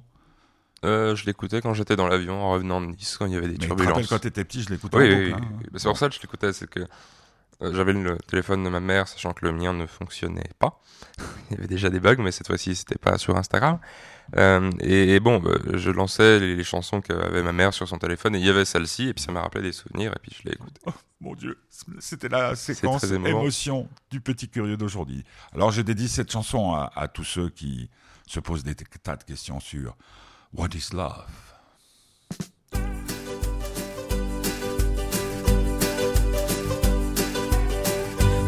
[0.86, 3.48] Euh, je l'écoutais quand j'étais dans l'avion en revenant de Nice, quand il y avait
[3.48, 4.10] des Mais je rappelle, turbulences.
[4.10, 5.34] quand tu étais petit, je l'écoutais Oui, oui, oui.
[5.34, 5.68] hein.
[5.76, 6.82] C'est pour ça que je l'écoutais, c'est que
[7.62, 10.82] j'avais le téléphone de ma mère, sachant que le mien ne fonctionnait pas.
[11.50, 13.80] Il y avait déjà des bugs, mais cette fois-ci, c'était pas sur Instagram.
[14.36, 17.98] Euh, et, et bon, bah, je lançais les, les chansons qu'avait ma mère sur son
[17.98, 20.36] téléphone, et il y avait celle-ci, et puis ça m'a rappelé des souvenirs, et puis
[20.38, 20.82] je l'ai écoutée.
[21.20, 21.58] Mon Dieu,
[22.00, 25.24] c'était la séquence émotion du petit curieux d'aujourd'hui.
[25.54, 27.90] Alors je dédie cette chanson à, à tous ceux qui
[28.28, 29.96] se posent des tas de questions sur
[30.54, 31.47] What is love?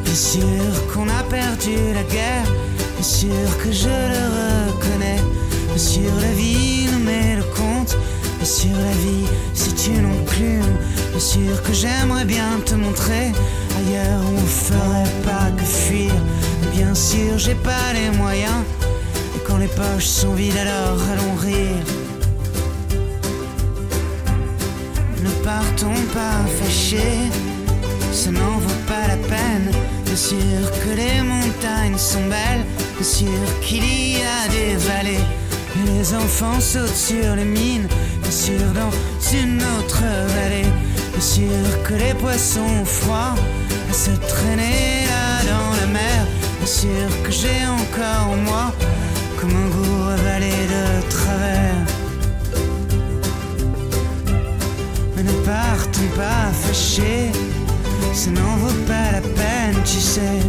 [0.09, 2.51] Bien sûr qu'on a perdu la guerre,
[2.95, 5.21] bien sûr que je le reconnais?
[5.67, 7.95] Bien sûr la vie nous met le compte,
[8.37, 10.75] bien sûr la vie c'est une enclume.
[11.11, 13.31] Bien sûr que j'aimerais bien te montrer?
[13.77, 16.11] Ailleurs on ferait pas que fuir.
[16.73, 18.63] Bien sûr j'ai pas les moyens,
[19.35, 21.85] et quand les poches sont vides alors allons rire.
[25.23, 27.29] Ne partons pas fâchés,
[28.11, 29.71] ça n'en vaut pas la peine.
[30.09, 32.65] Bien sûr que les montagnes sont belles,
[32.97, 33.27] bien sûr
[33.61, 35.23] qu'il y a des vallées.
[35.77, 37.87] Et les enfants sautent sur les mines,
[38.23, 38.89] bien sûr dans
[39.31, 40.01] une autre
[40.35, 40.65] vallée.
[41.11, 43.35] Bien sûr que les poissons ont froid
[43.87, 46.25] à se traîner là dans la mer.
[46.57, 48.73] Bien sûr que j'ai encore en moi
[49.39, 51.85] comme un goût avalé de travers.
[55.15, 57.31] Mais ne partons pas fâchés,
[58.13, 60.39] ça n'en vaut pas la peine, tu sais.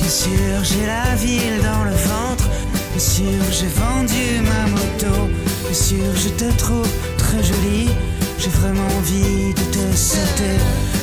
[0.00, 2.48] Bien sûr, j'ai la ville dans le ventre,
[2.92, 5.30] bien sûr, j'ai vendu ma moto,
[5.64, 7.90] bien sûr, je te trouve très jolie,
[8.38, 10.58] j'ai vraiment envie de te sauter.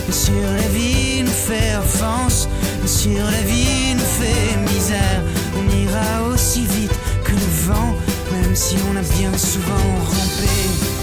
[0.07, 2.47] Bien sûr, la vie nous fait offense,
[2.79, 5.21] bien sûr, la vie nous fait misère,
[5.57, 6.93] on ira aussi vite
[7.23, 7.95] que le vent,
[8.31, 10.96] même si on a bien souvent rampé.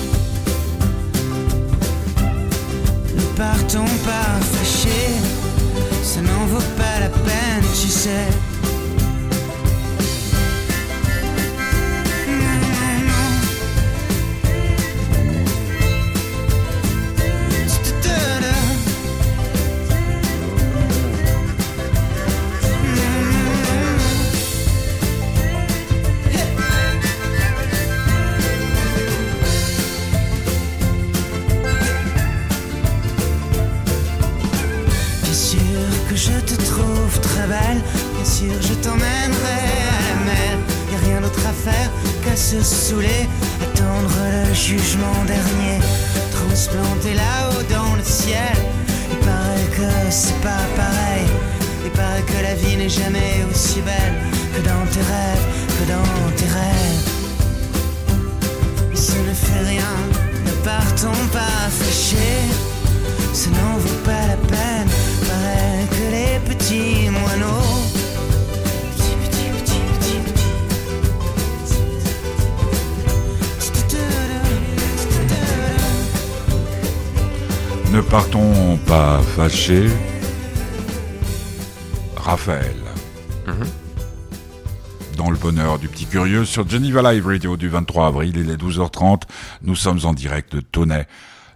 [3.36, 5.16] Partons pas fâchés,
[6.02, 8.28] ça n'en vaut pas la peine, tu sais.
[42.36, 43.28] Se saouler,
[43.62, 44.14] attendre
[44.48, 45.78] le jugement dernier,
[46.32, 48.56] transplanter là-haut dans le ciel.
[49.12, 51.26] Il paraît que c'est pas pareil,
[51.84, 54.14] il paraît que la vie n'est jamais aussi belle
[54.54, 55.46] que dans tes rêves,
[55.78, 57.14] que dans tes rêves.
[59.66, 59.94] rien.
[60.44, 62.42] Ne partons pas fâchés,
[63.32, 64.73] ça n'en vaut pas la peine.
[77.94, 79.86] Ne partons pas fâchés.
[82.16, 82.74] Raphaël.
[83.46, 83.64] Mhm.
[85.16, 88.56] Dans le bonheur du petit curieux sur Geneva Live Radio du 23 avril, il est
[88.56, 89.22] 12h30.
[89.62, 91.06] Nous sommes en direct de Tonnet,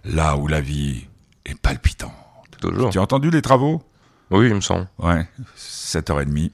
[0.05, 1.07] là où la vie
[1.43, 2.13] est palpitante.
[2.61, 2.89] Toujours.
[2.89, 3.83] Tu as entendu les travaux?
[4.31, 4.87] Oui, il me semble.
[4.97, 6.51] Ouais, 7h30.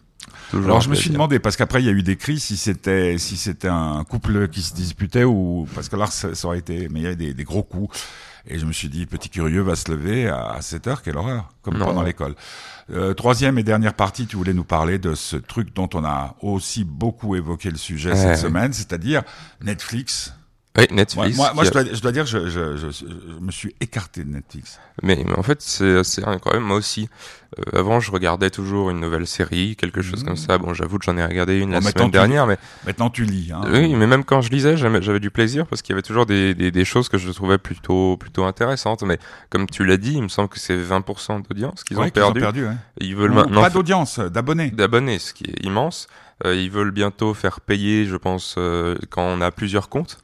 [0.50, 2.58] Toujours Alors je me suis demandé parce qu'après il y a eu des cris si
[2.58, 6.88] c'était si c'était un couple qui se disputait ou parce que là ça, aurait été
[6.90, 7.96] mais il y avait des, des gros coups
[8.48, 11.50] et je me suis dit petit curieux va se lever à 7 heures quelle horreur
[11.62, 11.86] comme Non.
[11.88, 12.36] pendant l'école.
[12.92, 16.36] Euh, troisième et dernière partie tu voulais nous parler de ce truc dont on a
[16.42, 19.24] aussi beaucoup évoqué le sujet Ouais, cette semaine c'est-à-dire
[19.62, 20.34] Netflix.
[20.78, 21.38] Oui, Ouais, Netflix.
[21.38, 23.06] moi, moi je, dois, je dois dire je, je, je, je
[23.40, 24.80] me suis écarté de Netflix.
[25.04, 26.66] Mais, mais en fait, c'est incroyable.
[26.66, 27.08] Moi aussi,
[27.58, 30.58] Euh, avant, je regardais toujours une nouvelle série, quelque chose comme ça.
[30.58, 33.10] Bon, j'avoue que j'en ai regardé une Bon, la maintenant, semaine tu- dernière, mais Maintenant
[33.10, 33.52] tu lis.
[33.54, 33.62] Hein.
[33.72, 36.54] oui, mais même quand je lisais, j'avais du plaisir parce qu'il y avait toujours des,
[36.54, 39.04] des, des choses que je trouvais plutôt plutôt intéressantes.
[39.04, 39.18] Mais
[39.50, 42.12] comme tu l'as dit, il me semble que c'est 20% d'audience qu'ils Ouais, ont qu'ils
[42.14, 42.40] perdu.
[42.42, 42.74] perdu ouais.
[43.00, 44.72] Ils veulent maintenant pas d'audience, d'abonnés.
[44.72, 46.08] d'abonnés, ce qui est immense.
[46.46, 50.18] Euh, ils veulent bientôt faire payer, je pense, euh, quand on a plusieurs comptes.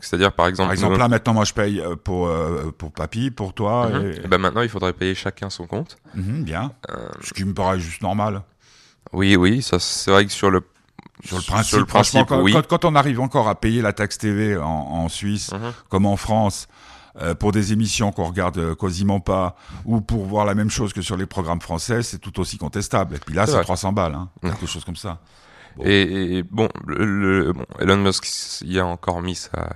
[0.00, 2.92] C'est-à-dire, par exemple, Par exemple, nous- là, maintenant, moi, je paye euh, pour, euh, pour
[2.92, 3.88] papy, pour toi.
[3.88, 4.06] Mhm.
[4.06, 5.96] et- Eh ben, maintenant, il faudrait payer chacun son compte.
[6.14, 6.72] Mhm, bien.
[6.90, 8.42] Euh, Ce qui me paraît juste normal.
[9.12, 10.62] oui, oui, ça c'est vrai que sur le
[11.24, 12.52] Sur le principe, sur le principe, quand, oui.
[12.52, 15.72] quand, quand on arrive encore à payer la taxe TV en, en Suisse, Mhm.
[15.90, 16.66] comme en France,
[17.20, 21.02] euh, pour des émissions qu'on regarde quasiment pas, ou pour voir la même chose que
[21.02, 23.16] sur les programmes français, c'est tout aussi contestable.
[23.16, 23.64] Et puis là, C'est c'est vrai.
[23.64, 25.18] 300 balles, hein, quelque chose comme ça.
[25.76, 25.84] Bon.
[25.86, 28.26] Et, et bon, le, le- bon, Elon Musk
[28.62, 29.70] y a encore mis sa,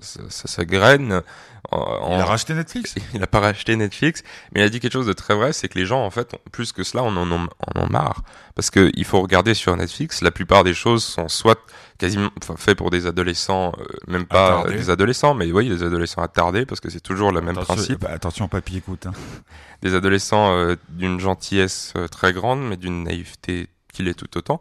[0.00, 1.22] sa, sa- sa graine.
[1.70, 4.22] En, Il a en- racheté Netflix il a pas racheté Netflix,
[4.54, 6.34] mais il a dit quelque chose de très vrai, c'est que les gens, en fait,
[6.50, 8.22] plus que cela, on en ont, en ont marre.
[8.54, 11.58] Parce que il faut regarder sur Netflix, la plupart des choses sont soit
[11.98, 16.22] quasiment enfin, fait pour des adolescents, euh, même pas des adolescents, mais oui, des adolescents
[16.22, 18.00] attardés, parce que c'est toujours le même attention, principe.
[18.00, 19.06] bah, attention, papy, écoute.
[19.06, 19.12] hein.
[19.82, 24.60] Des adolescents euh, d'une gentillesse euh, très grande, mais d'une naïveté qu'il est tout autant.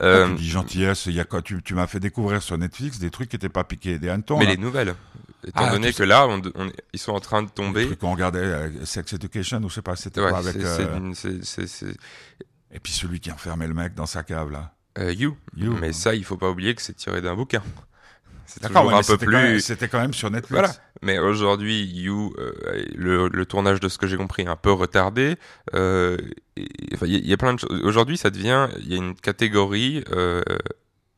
[0.00, 2.56] Euh, Ah, tu dis gentillesse, il y a quoi Tu, tu m'as fait découvrir sur
[2.56, 4.38] Netflix des trucs qui n'étaient pas piqués des hannetons.
[4.38, 4.50] mais là.
[4.52, 4.94] les nouvelles.
[5.46, 7.86] Étant Ah, donné que là, on, on- ils sont en train de Les tomber.
[7.86, 10.56] trucs qu'on regardait, euh, Sex Education, ou je sais pas, c'était Ouais, quoi avec...
[10.56, 11.12] euh,
[12.72, 14.72] Et puis celui qui enfermait le mec dans sa cave, là.
[14.98, 15.36] euh, you.
[15.56, 15.76] You.
[15.80, 17.62] Mais ça, il faut pas oublier que c'est tiré d'un bouquin.
[18.60, 19.60] C'est toujours ouais, un peu c'était quand même- plus.
[19.60, 20.50] C'était quand même sur Netflix.
[20.52, 20.72] Voilà.
[21.02, 22.52] Mais aujourd'hui, You, euh,
[22.94, 25.36] le, le tournage de ce que j'ai compris est un peu retardé.
[25.74, 26.16] Euh,
[26.94, 27.80] enfin, il y, y a plein de choses.
[27.84, 30.42] Aujourd'hui, ça devient, il y a une catégorie, euh,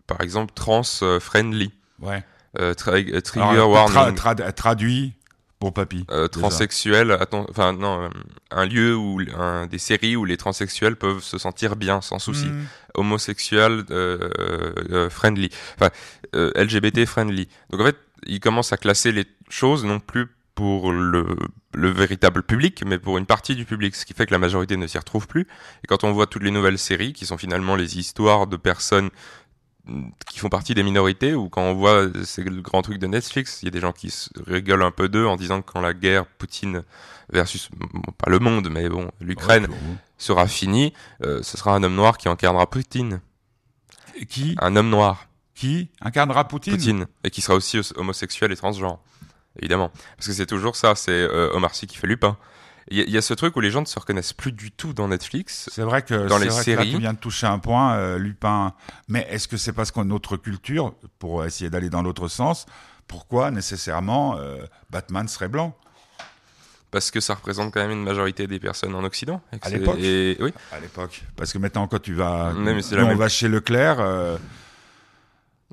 [0.07, 0.83] par exemple, trans
[1.21, 2.23] friendly, Ouais.
[2.59, 4.15] euh, tra- euh, trigger warning.
[4.15, 5.15] tra- trad- traduit
[5.61, 6.05] pour papy.
[6.11, 7.17] Euh, transsexuel,
[7.51, 8.09] enfin non, euh,
[8.51, 12.47] un lieu où un, des séries où les transsexuels peuvent se sentir bien sans souci.
[12.47, 12.65] Hmm.
[12.95, 14.31] homosexuel euh,
[14.91, 15.91] euh, friendly, enfin
[16.35, 17.47] euh, LGBT friendly.
[17.71, 21.37] Donc en fait, ils commencent à classer les choses non plus pour le,
[21.75, 24.77] le véritable public, mais pour une partie du public, ce qui fait que la majorité
[24.77, 25.47] ne s'y retrouve plus.
[25.85, 29.11] Et quand on voit toutes les nouvelles séries, qui sont finalement les histoires de personnes
[30.27, 33.61] qui font partie des minorités, ou quand on voit, c'est le grand truc de Netflix,
[33.63, 35.81] il y a des gens qui se rigolent un peu d'eux en disant que quand
[35.81, 36.83] la guerre Poutine
[37.33, 37.89] versus, bon,
[38.19, 39.77] pas le monde, mais bon, l'Ukraine, Ouais,
[40.19, 43.21] sera fini, euh, ce sera un homme noir qui incarnera Poutine.
[44.17, 48.57] Et Qui, Un homme noir, qui incarnera Poutine, Poutine, et qui sera aussi homosexuel et
[48.57, 49.01] transgenre,
[49.59, 49.91] évidemment.
[50.17, 52.37] Parce que c'est toujours ça, c'est euh, Omar Sy qui fait Lupin.
[52.91, 54.53] Il y, a- il y a ce truc où les gens ne se reconnaissent plus
[54.53, 55.69] du tout dans Netflix.
[55.73, 57.95] C'est vrai que Dans les vrai que là, séries- tu viens de toucher un point,
[57.95, 58.75] euh, Lupin.
[59.09, 62.67] Mais est-ce que c'est parce qu'on a notre culture, pour essayer d'aller dans l'autre sens,
[63.07, 64.59] pourquoi nécessairement euh,
[64.91, 65.77] Batman serait blanc?
[66.91, 69.41] Parce que ça représente quand même une majorité des personnes en Occident.
[69.53, 69.99] que À l'époque?
[70.01, 70.53] et- Oui.
[70.73, 74.37] à l'époque Parce que maintenant, quand tu vas, Mais- on même- va chez Leclerc, euh,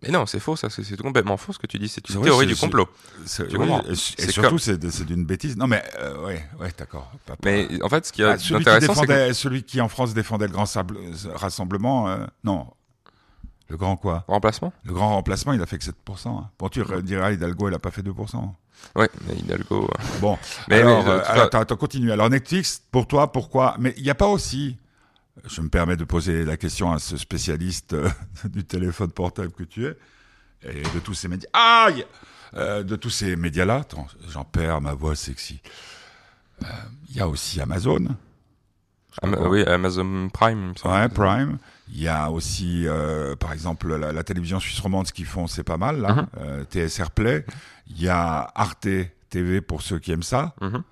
[0.04, 2.46] Mais non, c'est faux, ça, c'est complètement faux ce que tu dis, c'est une théorie
[2.46, 2.88] du complot.
[3.26, 3.96] c'est- oui, et,
[4.30, 5.58] surtout, c'est d'une bêtise.
[5.58, 7.12] Non, mais euh, ouais, ouais, d'accord.
[7.44, 10.54] Mais en fait, ce qui est Ah, intéressant, c'est celui qui en France défendait le
[10.54, 10.84] grand euh,
[11.34, 12.68] rassemblement, euh, non.
[13.70, 14.24] Le grand quoi?
[14.28, 14.72] Remplacement.
[14.86, 16.40] Le grand remplacement, il a fait que 7%.
[16.40, 16.50] hein.
[16.58, 18.56] Bon, tu diras, Hidalgo, il a pas fait 2%.
[18.96, 19.90] Ouais, mais Hidalgo.
[20.22, 20.38] Bon,
[20.70, 21.08] Mais- alors,
[21.54, 22.12] attends, continue.
[22.12, 23.76] Alors Netflix, pour toi, pourquoi?
[23.80, 24.78] Mais il n'y a pas aussi.
[25.46, 28.10] Je me permets de poser la question à ce spécialiste euh,
[28.46, 29.98] du téléphone portable que tu es
[30.64, 31.50] et de tous ces médias.
[31.54, 32.06] Aïe
[32.56, 33.84] Euh, De tous ces médias-là.
[34.30, 35.62] J'en perds ma voix sexy.
[36.64, 36.66] Euh,
[37.10, 38.00] Il y a aussi Amazon.
[39.22, 40.74] Ama- oui, Amazon Prime.
[40.86, 41.58] Ouais, Prime.
[41.90, 42.86] Il y a aussi,
[43.40, 46.28] par exemple, la, la télévision suisse romande, ce qu'ils font, c'est pas mal, là.
[46.40, 47.46] Euh, TSR Play.
[47.88, 48.88] Il y a Arte
[49.30, 50.54] TV pour ceux qui aiment ça.
[50.62, 50.84] Mhm.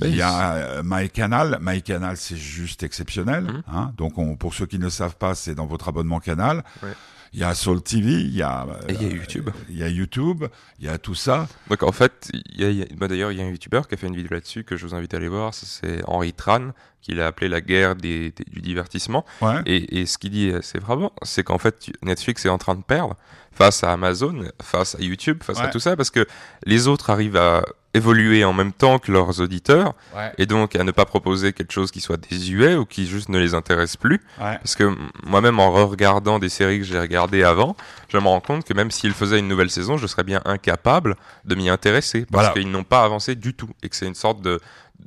[0.00, 1.58] Il y a euh, MyCanal.
[1.60, 3.44] MyCanal, c'est juste exceptionnel.
[3.44, 3.62] Mhm.
[3.72, 6.64] Hein Donc, on, pour ceux qui ne le savent pas, c'est dans votre abonnement Canal.
[6.82, 6.90] Ouais.
[7.34, 9.48] Il y a Soul TV, il y a, Et il y a euh, YouTube.
[9.70, 10.44] il y a YouTube,
[10.78, 11.48] il y a tout ça.
[11.70, 13.96] Donc en fait, il y a, bah, d'ailleurs, il y a un youtubeur qui a
[13.96, 15.54] fait une vidéo là-dessus que je vous invite à aller voir.
[15.54, 19.24] C'est Henri Tran, qu'il a appelé la guerre des, des- du divertissement.
[19.40, 19.62] Ouais.
[19.64, 22.74] Et, et ce qu'il dit, euh, c'est vraiment, c'est qu'en fait, Netflix est en train
[22.74, 23.16] de perdre
[23.50, 26.26] face à Amazon, face à YouTube, face à tout ça, parce que
[26.66, 27.64] les autres arrivent à
[27.94, 30.32] évoluer en même temps que leurs auditeurs, Ouais.
[30.38, 33.38] et donc à ne pas proposer quelque chose qui soit désuet ou qui juste ne
[33.38, 34.20] les intéresse plus.
[34.40, 34.56] Ouais.
[34.58, 34.94] Parce que
[35.26, 37.76] moi-même, en re-regardant des séries que j'ai regardées avant,
[38.08, 41.16] je me rends compte que même s'ils faisaient une nouvelle saison, je serais bien incapable
[41.44, 42.50] de m'y intéresser, parce Voilà.
[42.60, 44.58] qu'ils n'ont pas avancé du tout, et que c'est une sorte de,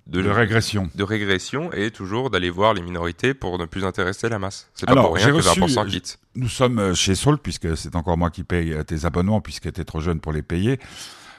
[0.07, 0.89] de, De régression.
[0.93, 4.67] de régression, et toujours d'aller voir les minorités pour ne plus intéresser la masse.
[4.75, 6.19] C'est pas pour rien que reçu- 20% quitte.
[6.35, 9.71] Nous sommes euh, chez Salt, puisque c'est encore moi qui paye euh, tes abonnements, puisque
[9.73, 10.79] tu es trop jeune pour les payer.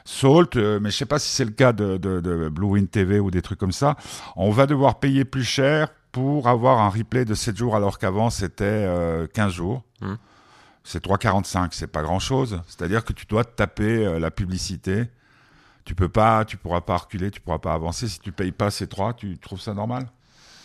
[0.06, 2.90] Salt, euh, mais je sais pas si c'est le cas de, de, de Blue Wind
[2.90, 3.96] TV ou des trucs comme ça.
[4.36, 8.30] On va devoir payer plus cher pour avoir un replay de 7 jours, alors qu'avant
[8.30, 9.82] c'était euh, 15 jours.
[10.00, 10.14] Hmm.
[10.84, 12.62] C'est 3,45, c'est pas grand chose.
[12.68, 15.06] C'est-à-dire que tu dois te taper euh, la publicité.
[15.84, 18.06] Tu peux pas, tu pourras pas reculer, tu pourras pas avancer.
[18.06, 20.08] Si tu payes pas ces trois, tu trouves ça normal?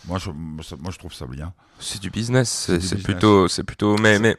[0.06, 1.52] Moi je, moi, je trouve ça bien.
[1.78, 4.36] C'est du business, c'est plutôt, c'est plutôt, mais, mais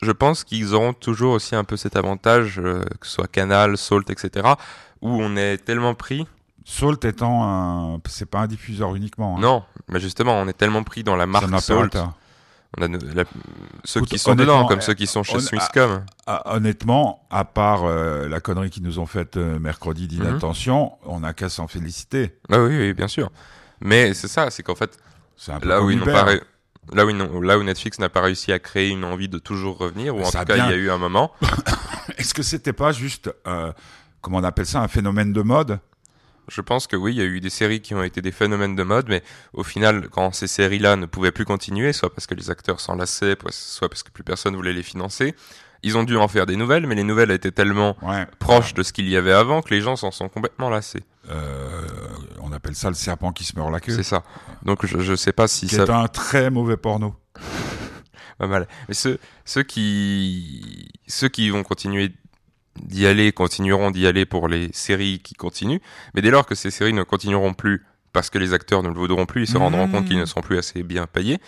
[0.00, 3.76] je pense qu'ils auront toujours aussi un peu cet avantage, euh, que ce soit Canal,
[3.76, 4.48] Salt, etc.,
[5.00, 6.26] où on est tellement pris.
[6.64, 9.36] Salt étant un, c'est pas un diffuseur uniquement.
[9.36, 9.40] hein.
[9.40, 11.96] Non, mais justement, on est tellement pris dans la marque Salt.
[12.78, 13.24] On a la-
[13.84, 16.04] ceux Écoute, qui sont dedans, comme ceux qui sont chez Swisscom.
[16.26, 21.20] Ah, honnêtement, à part euh, la connerie qu'ils nous ont faite euh, mercredi d'inattention, on
[21.20, 22.34] n'a qu'à s'en féliciter.
[22.50, 23.30] Ah oui, oui, bien sûr.
[23.82, 24.96] Mais c'est ça, c'est qu'en fait,
[25.36, 26.24] C'est un peu là où ils n'ont pas,
[26.92, 29.38] là où ils n'ont- là où Netflix n'a pas réussi à créer une envie de
[29.38, 31.32] toujours revenir, ou en Ça a tout cas, bien- il y a eu un moment.
[32.18, 33.72] Est-ce que c'était pas juste, euh,
[34.20, 35.78] comment on appelle ça, un phénomène de mode?
[36.48, 38.74] Je pense que oui, il y a eu des séries qui ont été des phénomènes
[38.74, 39.22] de mode, mais
[39.52, 42.96] au final, quand ces séries-là ne pouvaient plus continuer, soit parce que les acteurs s'en
[42.96, 45.36] lassaient, soit parce que plus personne voulait les financer,
[45.84, 48.26] ils ont dû en faire des nouvelles, mais les nouvelles étaient tellement Ouais.
[48.40, 51.04] proches de ce qu'il y avait avant que les gens s'en sont complètement lassés.
[51.30, 51.86] Euh,
[52.40, 53.94] on appelle ça le serpent qui se meurt la queue.
[53.94, 54.24] C'est ça.
[54.64, 57.14] Donc je, je sais pas si Qui ça est un très mauvais porno.
[58.38, 58.66] pas mal.
[58.88, 62.12] Mais ceux, ceux qui ceux qui vont continuer
[62.82, 65.80] d'y aller continueront d'y aller pour les séries qui continuent.
[66.14, 68.94] Mais dès lors que ces séries ne continueront plus parce que les acteurs ne le
[68.94, 69.90] voudront plus, ils se rendront Mmh.
[69.92, 71.38] compte qu'ils ne seront plus assez bien payés.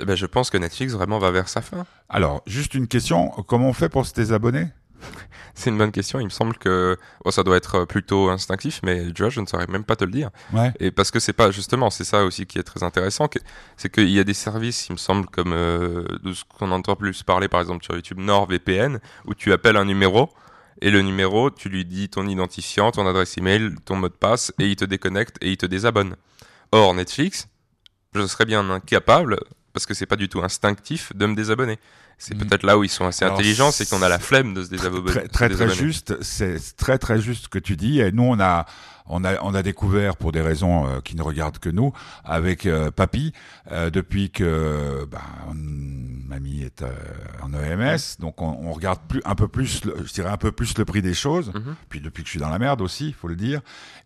[0.00, 1.86] eh ben, je pense que Netflix vraiment va vers sa fin.
[2.08, 4.66] Alors, juste une question, comment on fait pour se désabonner?
[5.54, 6.20] C'est une bonne question.
[6.20, 9.46] Il me semble que bon, ça doit être plutôt instinctif, mais tu vois, je ne
[9.46, 10.30] saurais même pas te le dire.
[10.52, 10.72] Ouais.
[10.78, 13.28] Et parce que c'est pas justement, c'est ça aussi qui est très intéressant,
[13.76, 16.96] c'est qu'il y a des services, il me semble, comme euh, de ce qu'on entend
[16.96, 20.30] plus parler, par exemple sur YouTube, NordVPN, où tu appelles un numéro
[20.80, 24.52] et le numéro, tu lui dis ton identifiant, ton adresse email, ton mot de passe,
[24.58, 26.14] et il te déconnecte et il te désabonne.
[26.70, 27.48] Or Netflix,
[28.14, 29.40] je serais bien incapable,
[29.72, 31.78] parce que c'est pas du tout instinctif, de me désabonner.
[32.18, 32.38] C'est Mm.
[32.38, 34.68] peut-être là où ils sont assez Alors, intelligents, c'est qu'on a la flemme de se
[34.68, 35.10] désabonner.
[35.28, 38.00] Très très, juste, c'est très très juste ce que tu dis.
[38.00, 38.66] Et nous, on a
[39.10, 41.92] on a on a découvert pour des raisons euh, qui ne regardent que nous
[42.24, 43.32] avec euh, Papy
[43.72, 46.90] euh, depuis que bah, on- mamie est euh,
[47.42, 50.52] en EMS, donc on, on regarde plus un peu plus, le- je dirais un peu
[50.52, 51.52] plus le prix des choses.
[51.54, 51.74] Mhm.
[51.88, 53.60] Puis depuis que je suis dans la merde aussi, il faut le dire.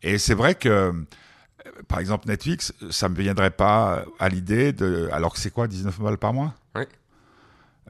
[0.04, 0.92] Et c'est vrai que
[1.88, 5.98] par exemple Netflix, ça me viendrait pas à l'idée de alors que c'est quoi 19
[6.00, 6.54] balles par mois?
[6.76, 6.84] Oui.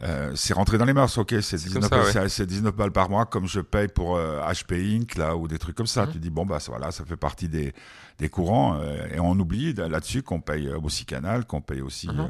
[0.02, 2.28] Euh, c'est rentré dans les mœurs, ok, c'est C'est 19, comme ça, ouais.
[2.28, 5.16] c'est- c'est 19 balles par mois comme je paye pour euh, HP Inc.
[5.16, 6.06] là ou des trucs comme ça.
[6.06, 6.12] Mhm.
[6.12, 7.72] Tu dis bon bah ça, voilà, ça fait partie des,
[8.18, 11.82] des courants euh, et on oublie de- là-dessus qu'on paye euh, aussi Canal, qu'on paye
[11.82, 12.20] aussi Mhm.
[12.20, 12.24] euh,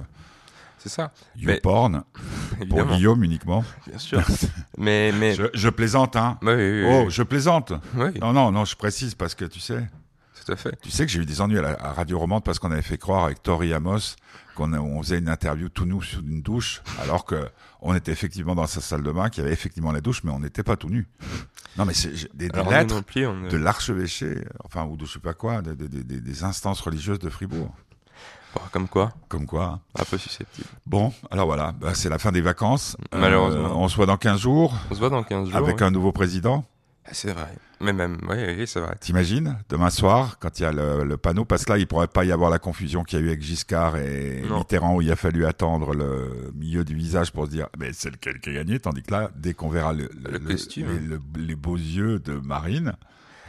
[0.79, 2.03] C'est ça, Mais- YouPorn
[2.69, 3.65] pour Guillaume uniquement.
[3.87, 4.21] bien sûr.
[4.77, 6.39] mais mais Je, je plaisante hein.
[6.43, 7.11] Ouais, oui, oui, Oh, oui.
[7.11, 7.73] je plaisante.
[7.95, 9.89] Oui, Non non non, je précise parce que tu sais,
[10.45, 10.77] tout à fait.
[10.83, 12.83] tu sais que j'ai eu des ennuis à, la, à Radio Romande parce qu'on avait
[12.83, 14.17] fait croire avec Tori Amos
[14.55, 17.49] qu'on on faisait une interview tout nu sous une douche, alors que
[17.81, 20.31] on était effectivement dans sa salle de bain, qu'il y avait effectivement la douche, mais
[20.31, 21.07] on n'était pas tout nu.
[21.77, 25.13] Non, mais c'est des, des nous lettres plus, ne- de l'archevêché, enfin ou de je
[25.15, 27.75] sais pas quoi, de- de- de- de- des instances religieuses de Fribourg,
[28.71, 29.65] comme quoi, comme quoi.
[29.65, 29.81] hein.
[29.99, 30.69] un peu susceptible.
[30.87, 32.97] Bon, alors voilà, bah, c'est la fin des vacances.
[33.13, 33.65] Malheureusement.
[33.71, 35.57] Euh, on se voit dans 15 jours On se voit dans 15 jours.
[35.57, 36.65] avec un nouveau président.
[37.05, 37.49] Ah, C'est vrai.
[37.81, 38.95] Mais même, oui, oui, c'est vrai.
[39.01, 42.07] T'imagines Demain soir, quand il y a le, le panneau, parce que là, il pourrait
[42.07, 44.59] pas y avoir la confusion qu'il y a eu avec Giscard et Non.
[44.59, 48.11] Mitterrand, où il a fallu attendre le milieu du visage pour se dire, mais c'est
[48.11, 50.87] lequel qui a gagné, tandis que là, dès qu'on verra le, Le costume.
[50.93, 52.93] les, le- les beaux yeux de Marine,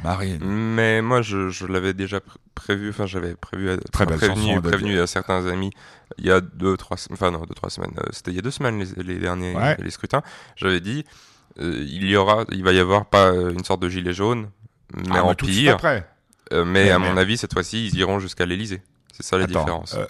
[0.03, 0.39] Marine.
[0.43, 2.89] Mais moi, je, je l'avais déjà pr- prévu.
[2.89, 5.69] Enfin, j'avais prévu, à- Très belle prévenu, prévenu à certains amis
[6.17, 7.93] il y a deux, trois, enfin non, deux, trois semaines.
[7.99, 9.77] euh, C'était il y a deux semaines les, les derniers Ouais.
[9.79, 10.21] les scrutins.
[10.55, 13.89] J'avais dit, euh, il y aura, il va y avoir pas euh, une sorte de
[13.89, 14.49] gilet jaune,
[14.95, 15.75] mais Ah, en mais pire.
[15.75, 16.07] après.
[16.51, 18.81] Euh, mais à mon avis, cette fois-ci, ils iront jusqu'à l'Elysée.
[19.13, 19.93] C'est ça la Attends, différence.
[19.95, 20.05] euh,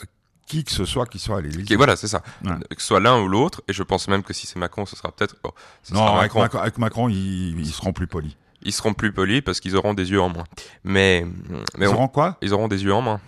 [0.47, 1.63] qui que ce soit qui soit à l'Élysée.
[1.73, 2.21] Ok, voilà, c'est ça.
[2.43, 2.51] Ouais.
[2.69, 4.95] Que ce soit l'un ou l'autre, et je pense même que si c'est Macron, ce
[4.95, 5.35] sera peut-être.
[5.43, 5.51] bon,
[5.83, 6.39] ce non, sera avec Macron.
[6.41, 8.35] Macron, avec Macron, ils, ils seront plus polis.
[8.65, 10.45] Ils seront plus polis parce qu'ils auront des yeux en moins.
[10.85, 11.25] Mais,
[11.77, 12.37] mais ils on- auront quoi?
[12.41, 13.19] Ils auront des yeux en moins.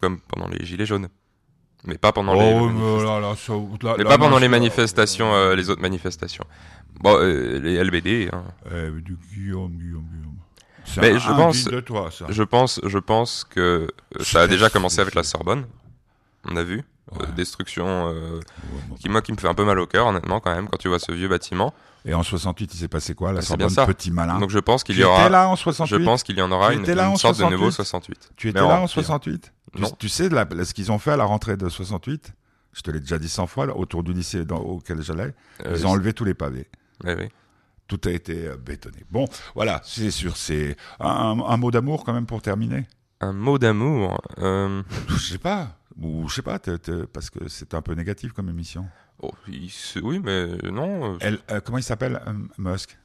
[0.00, 1.08] Comme pendant les Gilets jaunes.
[1.84, 2.54] Mais pas pendant Oh, les.
[2.54, 3.04] mais manifestations.
[3.04, 6.44] là, là, ça- là- Mais pas pendant je- les manifestations, euh, les autres manifestations.
[7.00, 8.44] Bon, euh, les LBD, hein.
[8.70, 10.36] Eh, mais du Guillaume, Guillaume, Guillaume.
[10.98, 12.26] Mais je pense- de toi, ça.
[12.28, 15.22] je pense, je pense que euh, ça a déjà commencé avec la.
[15.22, 15.64] Sorbonne.
[16.48, 16.82] On a vu.
[17.14, 17.26] Euh, Ouais.
[17.36, 18.40] destruction euh, Ouais,
[18.88, 18.94] bon.
[18.96, 20.88] qui, moi, qui me fait un peu mal au cœur, honnêtement, quand même, quand tu
[20.88, 21.74] vois ce vieux bâtiment.
[22.04, 23.94] Et en 68, il s'est passé quoi La C'est bien Sorbonne, ça.
[23.94, 24.38] petit malin?
[24.38, 25.20] Donc je pense qu'il y aura.
[25.22, 27.44] étais là en Je 68 pense qu'il y en aura Tu une, une sorte de
[27.44, 27.72] nouveau 68?
[27.72, 28.30] 68.
[28.36, 28.88] Tu étais là en en pire.
[28.90, 29.90] 68 tu, Non.
[29.98, 32.32] tu sais la- ce qu'ils ont fait à la rentrée de 68
[32.74, 35.34] Je te l'ai déjà dit 100 fois, là, autour du lycée dans- auquel j'allais.
[35.66, 36.68] Euh, Ils ont enlevé tous les pavés.
[37.04, 37.30] ouais, ouais.
[37.86, 39.04] Tout a été euh, bétonné.
[39.10, 40.36] Bon, voilà, c'est sûr.
[40.38, 42.86] C'est un, un mot d'amour quand même pour terminer?
[43.20, 44.18] Un mot d'amour.
[44.38, 45.76] euh, Je sais pas.
[46.00, 46.58] Ou je sais pas,
[47.12, 48.86] parce que c'est un peu négatif comme émission.
[49.20, 49.70] oh, il
[50.02, 51.12] oui, mais non.
[51.14, 52.22] euh, Elle, euh, comment il s'appelle
[52.56, 52.96] Musk?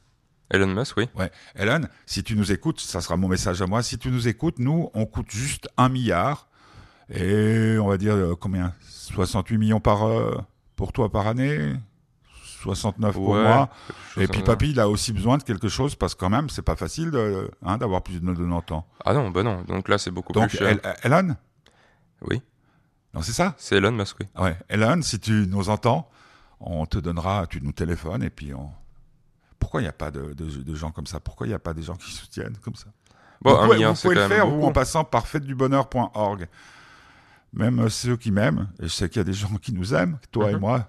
[0.49, 1.09] Elon Musk, oui.
[1.15, 1.29] Ouais.
[1.55, 3.83] Ellen, si tu nous écoutes, ça sera mon message à moi.
[3.83, 6.47] Si tu nous écoutes, nous, on coûte juste un milliard.
[7.09, 8.73] Et on va dire euh, combien?
[8.81, 10.37] 68 millions par, euh,
[10.75, 11.73] pour toi par année?
[12.61, 13.69] 69 pour moi.
[14.17, 16.61] Et puis papy, il a aussi besoin de quelque chose parce que quand même, c'est
[16.63, 17.11] pas facile
[17.63, 18.85] hein, d'avoir plus de 90 ans.
[19.05, 19.61] Ah non, bah non.
[19.63, 20.67] Donc là, c'est beaucoup Donc, plus cher.
[20.67, 21.37] El- Ellen
[22.21, 22.41] Oui,
[23.13, 23.53] Non, c'est ça?
[23.57, 24.25] C'est Elon Musk, oui.
[24.41, 24.57] Ouais.
[24.69, 26.09] Ellen, si tu nous entends,
[26.59, 28.69] on te donnera, tu nous téléphones et puis on...
[29.59, 31.19] Pourquoi il n'y a pas de, de- de gens comme ça?
[31.19, 32.87] Pourquoi il n'y a pas des gens qui soutiennent comme ça?
[33.41, 36.47] Bon, vous pouvez, vous le faire, vous, en passant par fêtedubonheur.org.
[37.53, 39.93] Même euh, ceux qui m'aiment, et je sais qu'il y a des gens qui nous
[39.93, 40.59] aiment, toi et Mhm.
[40.59, 40.87] moi,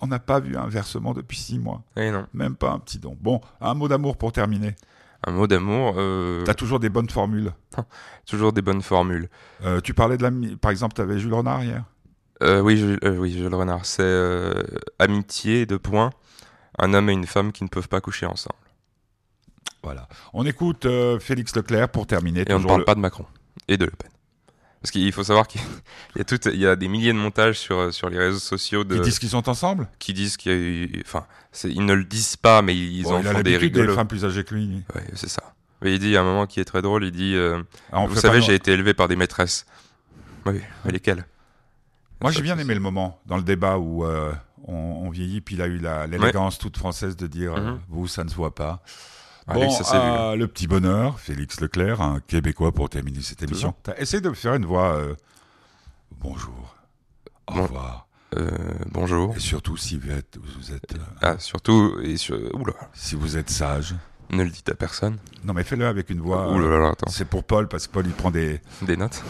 [0.00, 1.82] on n'a pas vu un versement depuis six mois.
[1.96, 2.26] Eh non.
[2.34, 3.16] Même pas un petit don.
[3.20, 4.74] Bon, un mot d'amour pour terminer.
[5.26, 7.52] Un mot d'amour, euh, T'as toujours des bonnes formules.
[8.26, 9.28] toujours des bonnes formules.
[9.64, 10.56] Euh, tu parlais de l'ami...
[10.56, 11.84] Par exemple, tu avais Jules Renard hier
[12.42, 13.84] Euh, oui, euh, oui, Jules Renard.
[13.84, 14.54] C'est
[14.98, 16.10] amitié, de points.
[16.78, 18.56] Un homme et une femme qui ne peuvent pas coucher ensemble.
[19.82, 20.08] Voilà.
[20.32, 20.86] On écoute
[21.20, 22.44] Félix Leclerc pour terminer.
[22.48, 23.26] Et on ne parle le- pas de Macron
[23.68, 24.10] et de Le Pen.
[24.82, 25.60] Parce qu'il faut savoir qu'il
[26.16, 28.38] y a tout, il y a des milliers de montages sur, euh, sur les réseaux
[28.38, 29.88] sociaux de, Ils disent qu'ils sont ensemble?
[29.98, 31.26] qui disent qu'il y a eu, enfin,
[31.64, 33.94] ils ne le disent pas, mais ils Bon, en Il a des l'habitude des rigolos.
[33.94, 34.82] femmes plus âgées que lui.
[34.94, 35.42] Ouais, c'est ça.
[35.82, 37.62] Mais il dit, il y a un moment qui est très drôle, il dit, euh,
[37.92, 39.66] Ah, vous savez, j'ai été élevé par des maîtresses.
[40.46, 41.26] Oui, mais lesquelles?
[42.22, 44.32] Moi, j'ai bien aimé le moment dans le débat où euh,
[44.64, 47.80] on, on vieillit, puis il a eu l'élégance toute française de dire Mhm.
[47.88, 48.82] vous, ça ne se voit pas.
[49.54, 50.06] Bon, ça vu.
[50.10, 53.74] euh, le petit bonheur, Félix Leclerc, un Québécois pour terminer cette émission.
[53.82, 55.14] T'as essayé de faire une voix euh,
[56.20, 56.74] bonjour,
[57.48, 57.62] au Bon.
[57.62, 58.48] revoir, Euh,
[58.92, 59.34] bonjour.
[59.36, 62.36] et surtout si vous êtes, vous êtes, euh, Ah, surtout, et sur...
[62.54, 63.94] Oula, si vous êtes sage.
[64.30, 65.18] ne le dites à personne.
[65.44, 66.52] Non, mais fais-le avec une voix.
[66.52, 67.10] Ouh là là, attends.
[67.10, 68.60] c'est pour Paul parce que Paul il prend des.
[68.82, 69.22] Des notes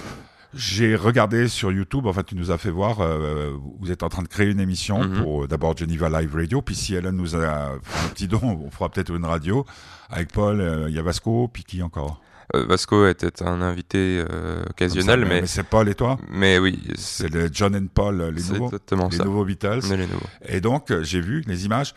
[0.53, 4.23] J'ai regardé sur YouTube, enfin tu nous as fait voir, euh, vous êtes en train
[4.23, 5.23] de créer une émission Mhm.
[5.23, 8.41] pour euh, d'abord Geneva Live Radio, puis si Hélène nous a fait un petit don,
[8.43, 9.65] on fera peut-être une radio
[10.11, 12.21] avec Paul, euh, il y a Vasco, puis qui encore?
[12.57, 16.19] Euh, Vasco était un invité euh, occasionnel, ça, mais, mais c'est Paul et toi?
[16.29, 19.25] Mais oui, C'est le John and Paul, euh, les nouveaux, exactement les ça.
[19.25, 19.83] nouveaux Beatles.
[19.89, 20.27] Les nouveaux.
[20.49, 21.95] Et donc euh, j'ai vu les images,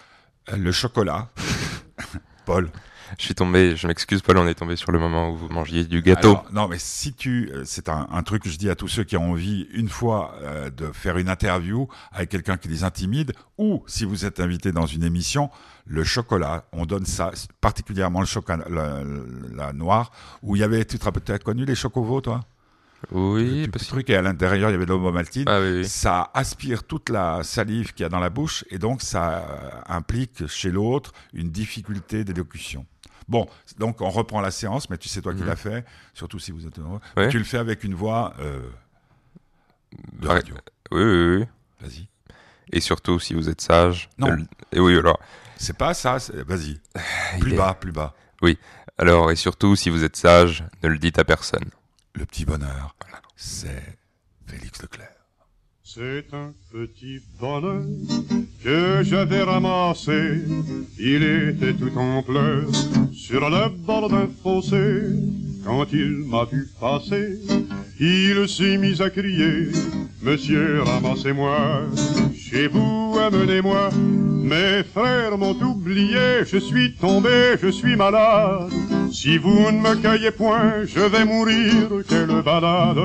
[0.51, 1.29] euh, le chocolat,
[2.45, 2.69] Paul.
[3.17, 5.85] Je suis tombé, je m'excuse Paul, on est tombé sur le moment où vous mangiez
[5.85, 6.37] du gâteau.
[6.51, 9.17] Non, mais si tu, euh, c'est un, truc que je dis à tous ceux qui
[9.17, 13.83] ont envie une fois euh, de faire une interview avec quelqu'un qui les intimide, ou
[13.87, 15.49] si vous êtes invité dans une émission,
[15.85, 19.01] le chocolat, on donne ça, particulièrement le chocolat, la,
[19.53, 20.11] la noire,
[20.41, 22.41] où il y avait, tu te rappelles, tu as connu les chocovaux, toi?
[23.11, 25.45] Oui, Le parce petit truc, et à l'intérieur, il y avait de l'homomaltine.
[25.47, 25.87] Ah oui, oui.
[25.87, 29.69] Ça aspire toute la salive qu'il y a dans la bouche et donc ça euh,
[29.87, 32.85] implique chez l'autre une difficulté d'élocution.
[33.27, 33.47] Bon,
[33.77, 35.47] donc on reprend la séance, mais tu sais toi qui Mhm.
[35.47, 36.99] l'as fait, surtout si vous êtes heureux.
[37.17, 37.29] Ouais.
[37.29, 38.61] Tu le fais avec une voix euh,
[40.19, 40.33] de Ouais.
[40.33, 40.55] radio.
[40.91, 41.45] Oui, oui, oui.
[41.81, 42.07] Vas-y.
[42.71, 44.09] Et surtout, si vous êtes sage.
[44.17, 44.31] Non.
[44.31, 45.19] le- Et oui, alors.
[45.57, 46.79] C'est pas ça, vas-y.
[47.35, 48.13] il Plus est- bas, plus bas.
[48.97, 51.65] Alors, et surtout, si vous êtes sage, ne le dites à personne.
[52.15, 52.95] Le petit bonheur,
[53.35, 53.97] c'est
[54.45, 55.09] Félix Leclerc.
[55.83, 57.83] C'est un petit bonheur
[58.63, 60.43] que j'avais ramassé.
[60.99, 62.69] Il était tout en pleurs
[63.11, 65.05] sur le bord d'un fossé.
[65.65, 67.39] Quand il m'a vu passer,
[67.99, 69.69] il s'est mis à crier
[70.21, 71.87] Monsieur, ramassez-moi,
[72.35, 73.89] chez vous, amenez-moi.
[73.91, 78.71] Mes frères m'ont oublié, je suis tombé, je suis malade.
[79.13, 82.97] Si vous ne me cueillez point, je vais mourir, quelle balade.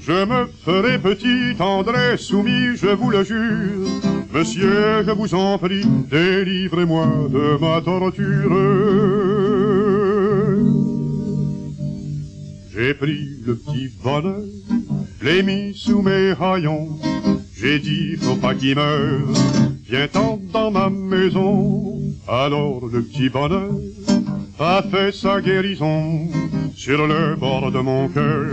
[0.00, 3.86] Je me ferai petit, tendre soumis, je vous le jure.
[4.32, 8.56] Monsieur, je vous en prie, délivrez-moi de ma torture.
[12.74, 14.40] J'ai pris le petit bonheur,
[15.20, 16.98] l'ai mis sous mes haillons.
[17.54, 19.28] J'ai dit, faut pas qu'il meure,
[19.86, 22.00] viens-t'en dans ma maison.
[22.26, 23.70] Alors le petit bonheur
[24.58, 26.28] a fait sa guérison
[26.74, 28.52] sur le bord de mon cœur.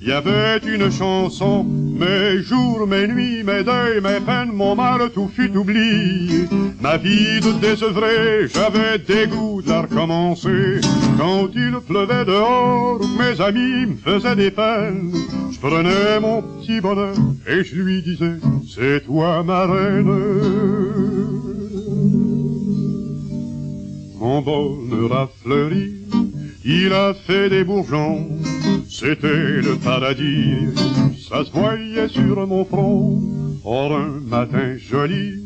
[0.00, 5.10] Il y avait une chanson, mes jours, mes nuits, mes deuils, mes peines, mon mal,
[5.10, 6.46] tout fut oublié.
[6.80, 10.80] Ma vie de désœuvré, j'avais dégoût de la recommencer.
[11.18, 15.12] Quand il pleuvait dehors, mes amis me faisaient des peines.
[15.50, 17.14] Je prenais mon petit bonheur
[17.46, 21.07] et je lui disais, c'est toi ma reine.
[24.20, 25.92] Mon bonheur a fleuri,
[26.64, 28.28] il a fait des bourgeons,
[28.88, 30.74] c'était le paradis,
[31.28, 33.20] ça se voyait sur mon front.
[33.64, 35.44] Or un matin joli,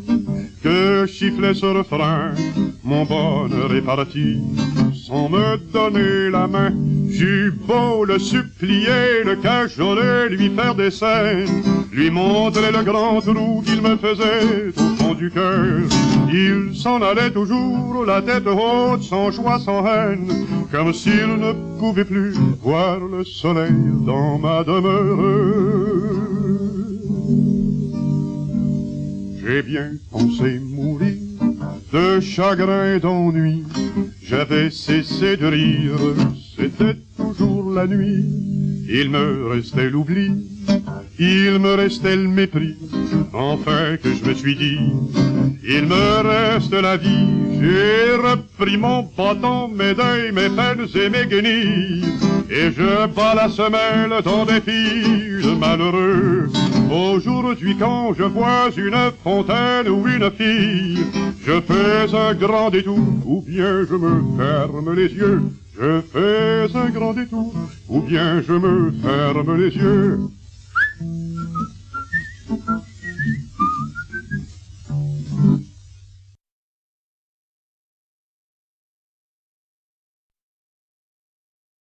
[0.62, 2.33] que chifflait ce refrain,
[2.83, 4.39] mon bonheur est parti,
[4.95, 6.73] sans me donner la main.
[7.11, 13.62] J'eus beau le supplier, le cajoler, lui faire des scènes, lui montrer le grand trou
[13.62, 15.82] qu'il me faisait au fond du cœur.
[16.32, 22.07] Il s'en allait toujours, la tête haute, sans joie, sans haine, comme s'il ne pouvait
[22.07, 22.32] plus
[22.62, 23.74] voir le soleil
[24.07, 25.18] dans ma demeure.
[29.45, 31.16] J'ai bien pensé mourir
[31.93, 33.64] de chagrin et d'ennui.
[34.22, 35.99] J'avais cessé de rire,
[36.57, 38.24] c'était toujours la nuit.
[38.88, 40.30] Il me restait l'oubli,
[41.19, 42.77] il me restait le mépris.
[43.33, 44.79] Enfin que je me suis dit,
[45.65, 47.29] il me reste la vie.
[47.61, 52.05] J'ai repris mon bâton, mes deuils, mes peines et mes guenilles.
[52.51, 56.49] Et je bats la semelle dans des filles malheureux.
[56.91, 61.05] Aujourd'hui quand je vois une fontaine ou une fille,
[61.47, 65.43] je fais un grand détour, ou bien je me ferme les yeux.
[65.79, 67.55] Je fais un grand détour,
[67.89, 70.19] ou bien je me ferme les yeux.
[72.49, 72.91] Thank you.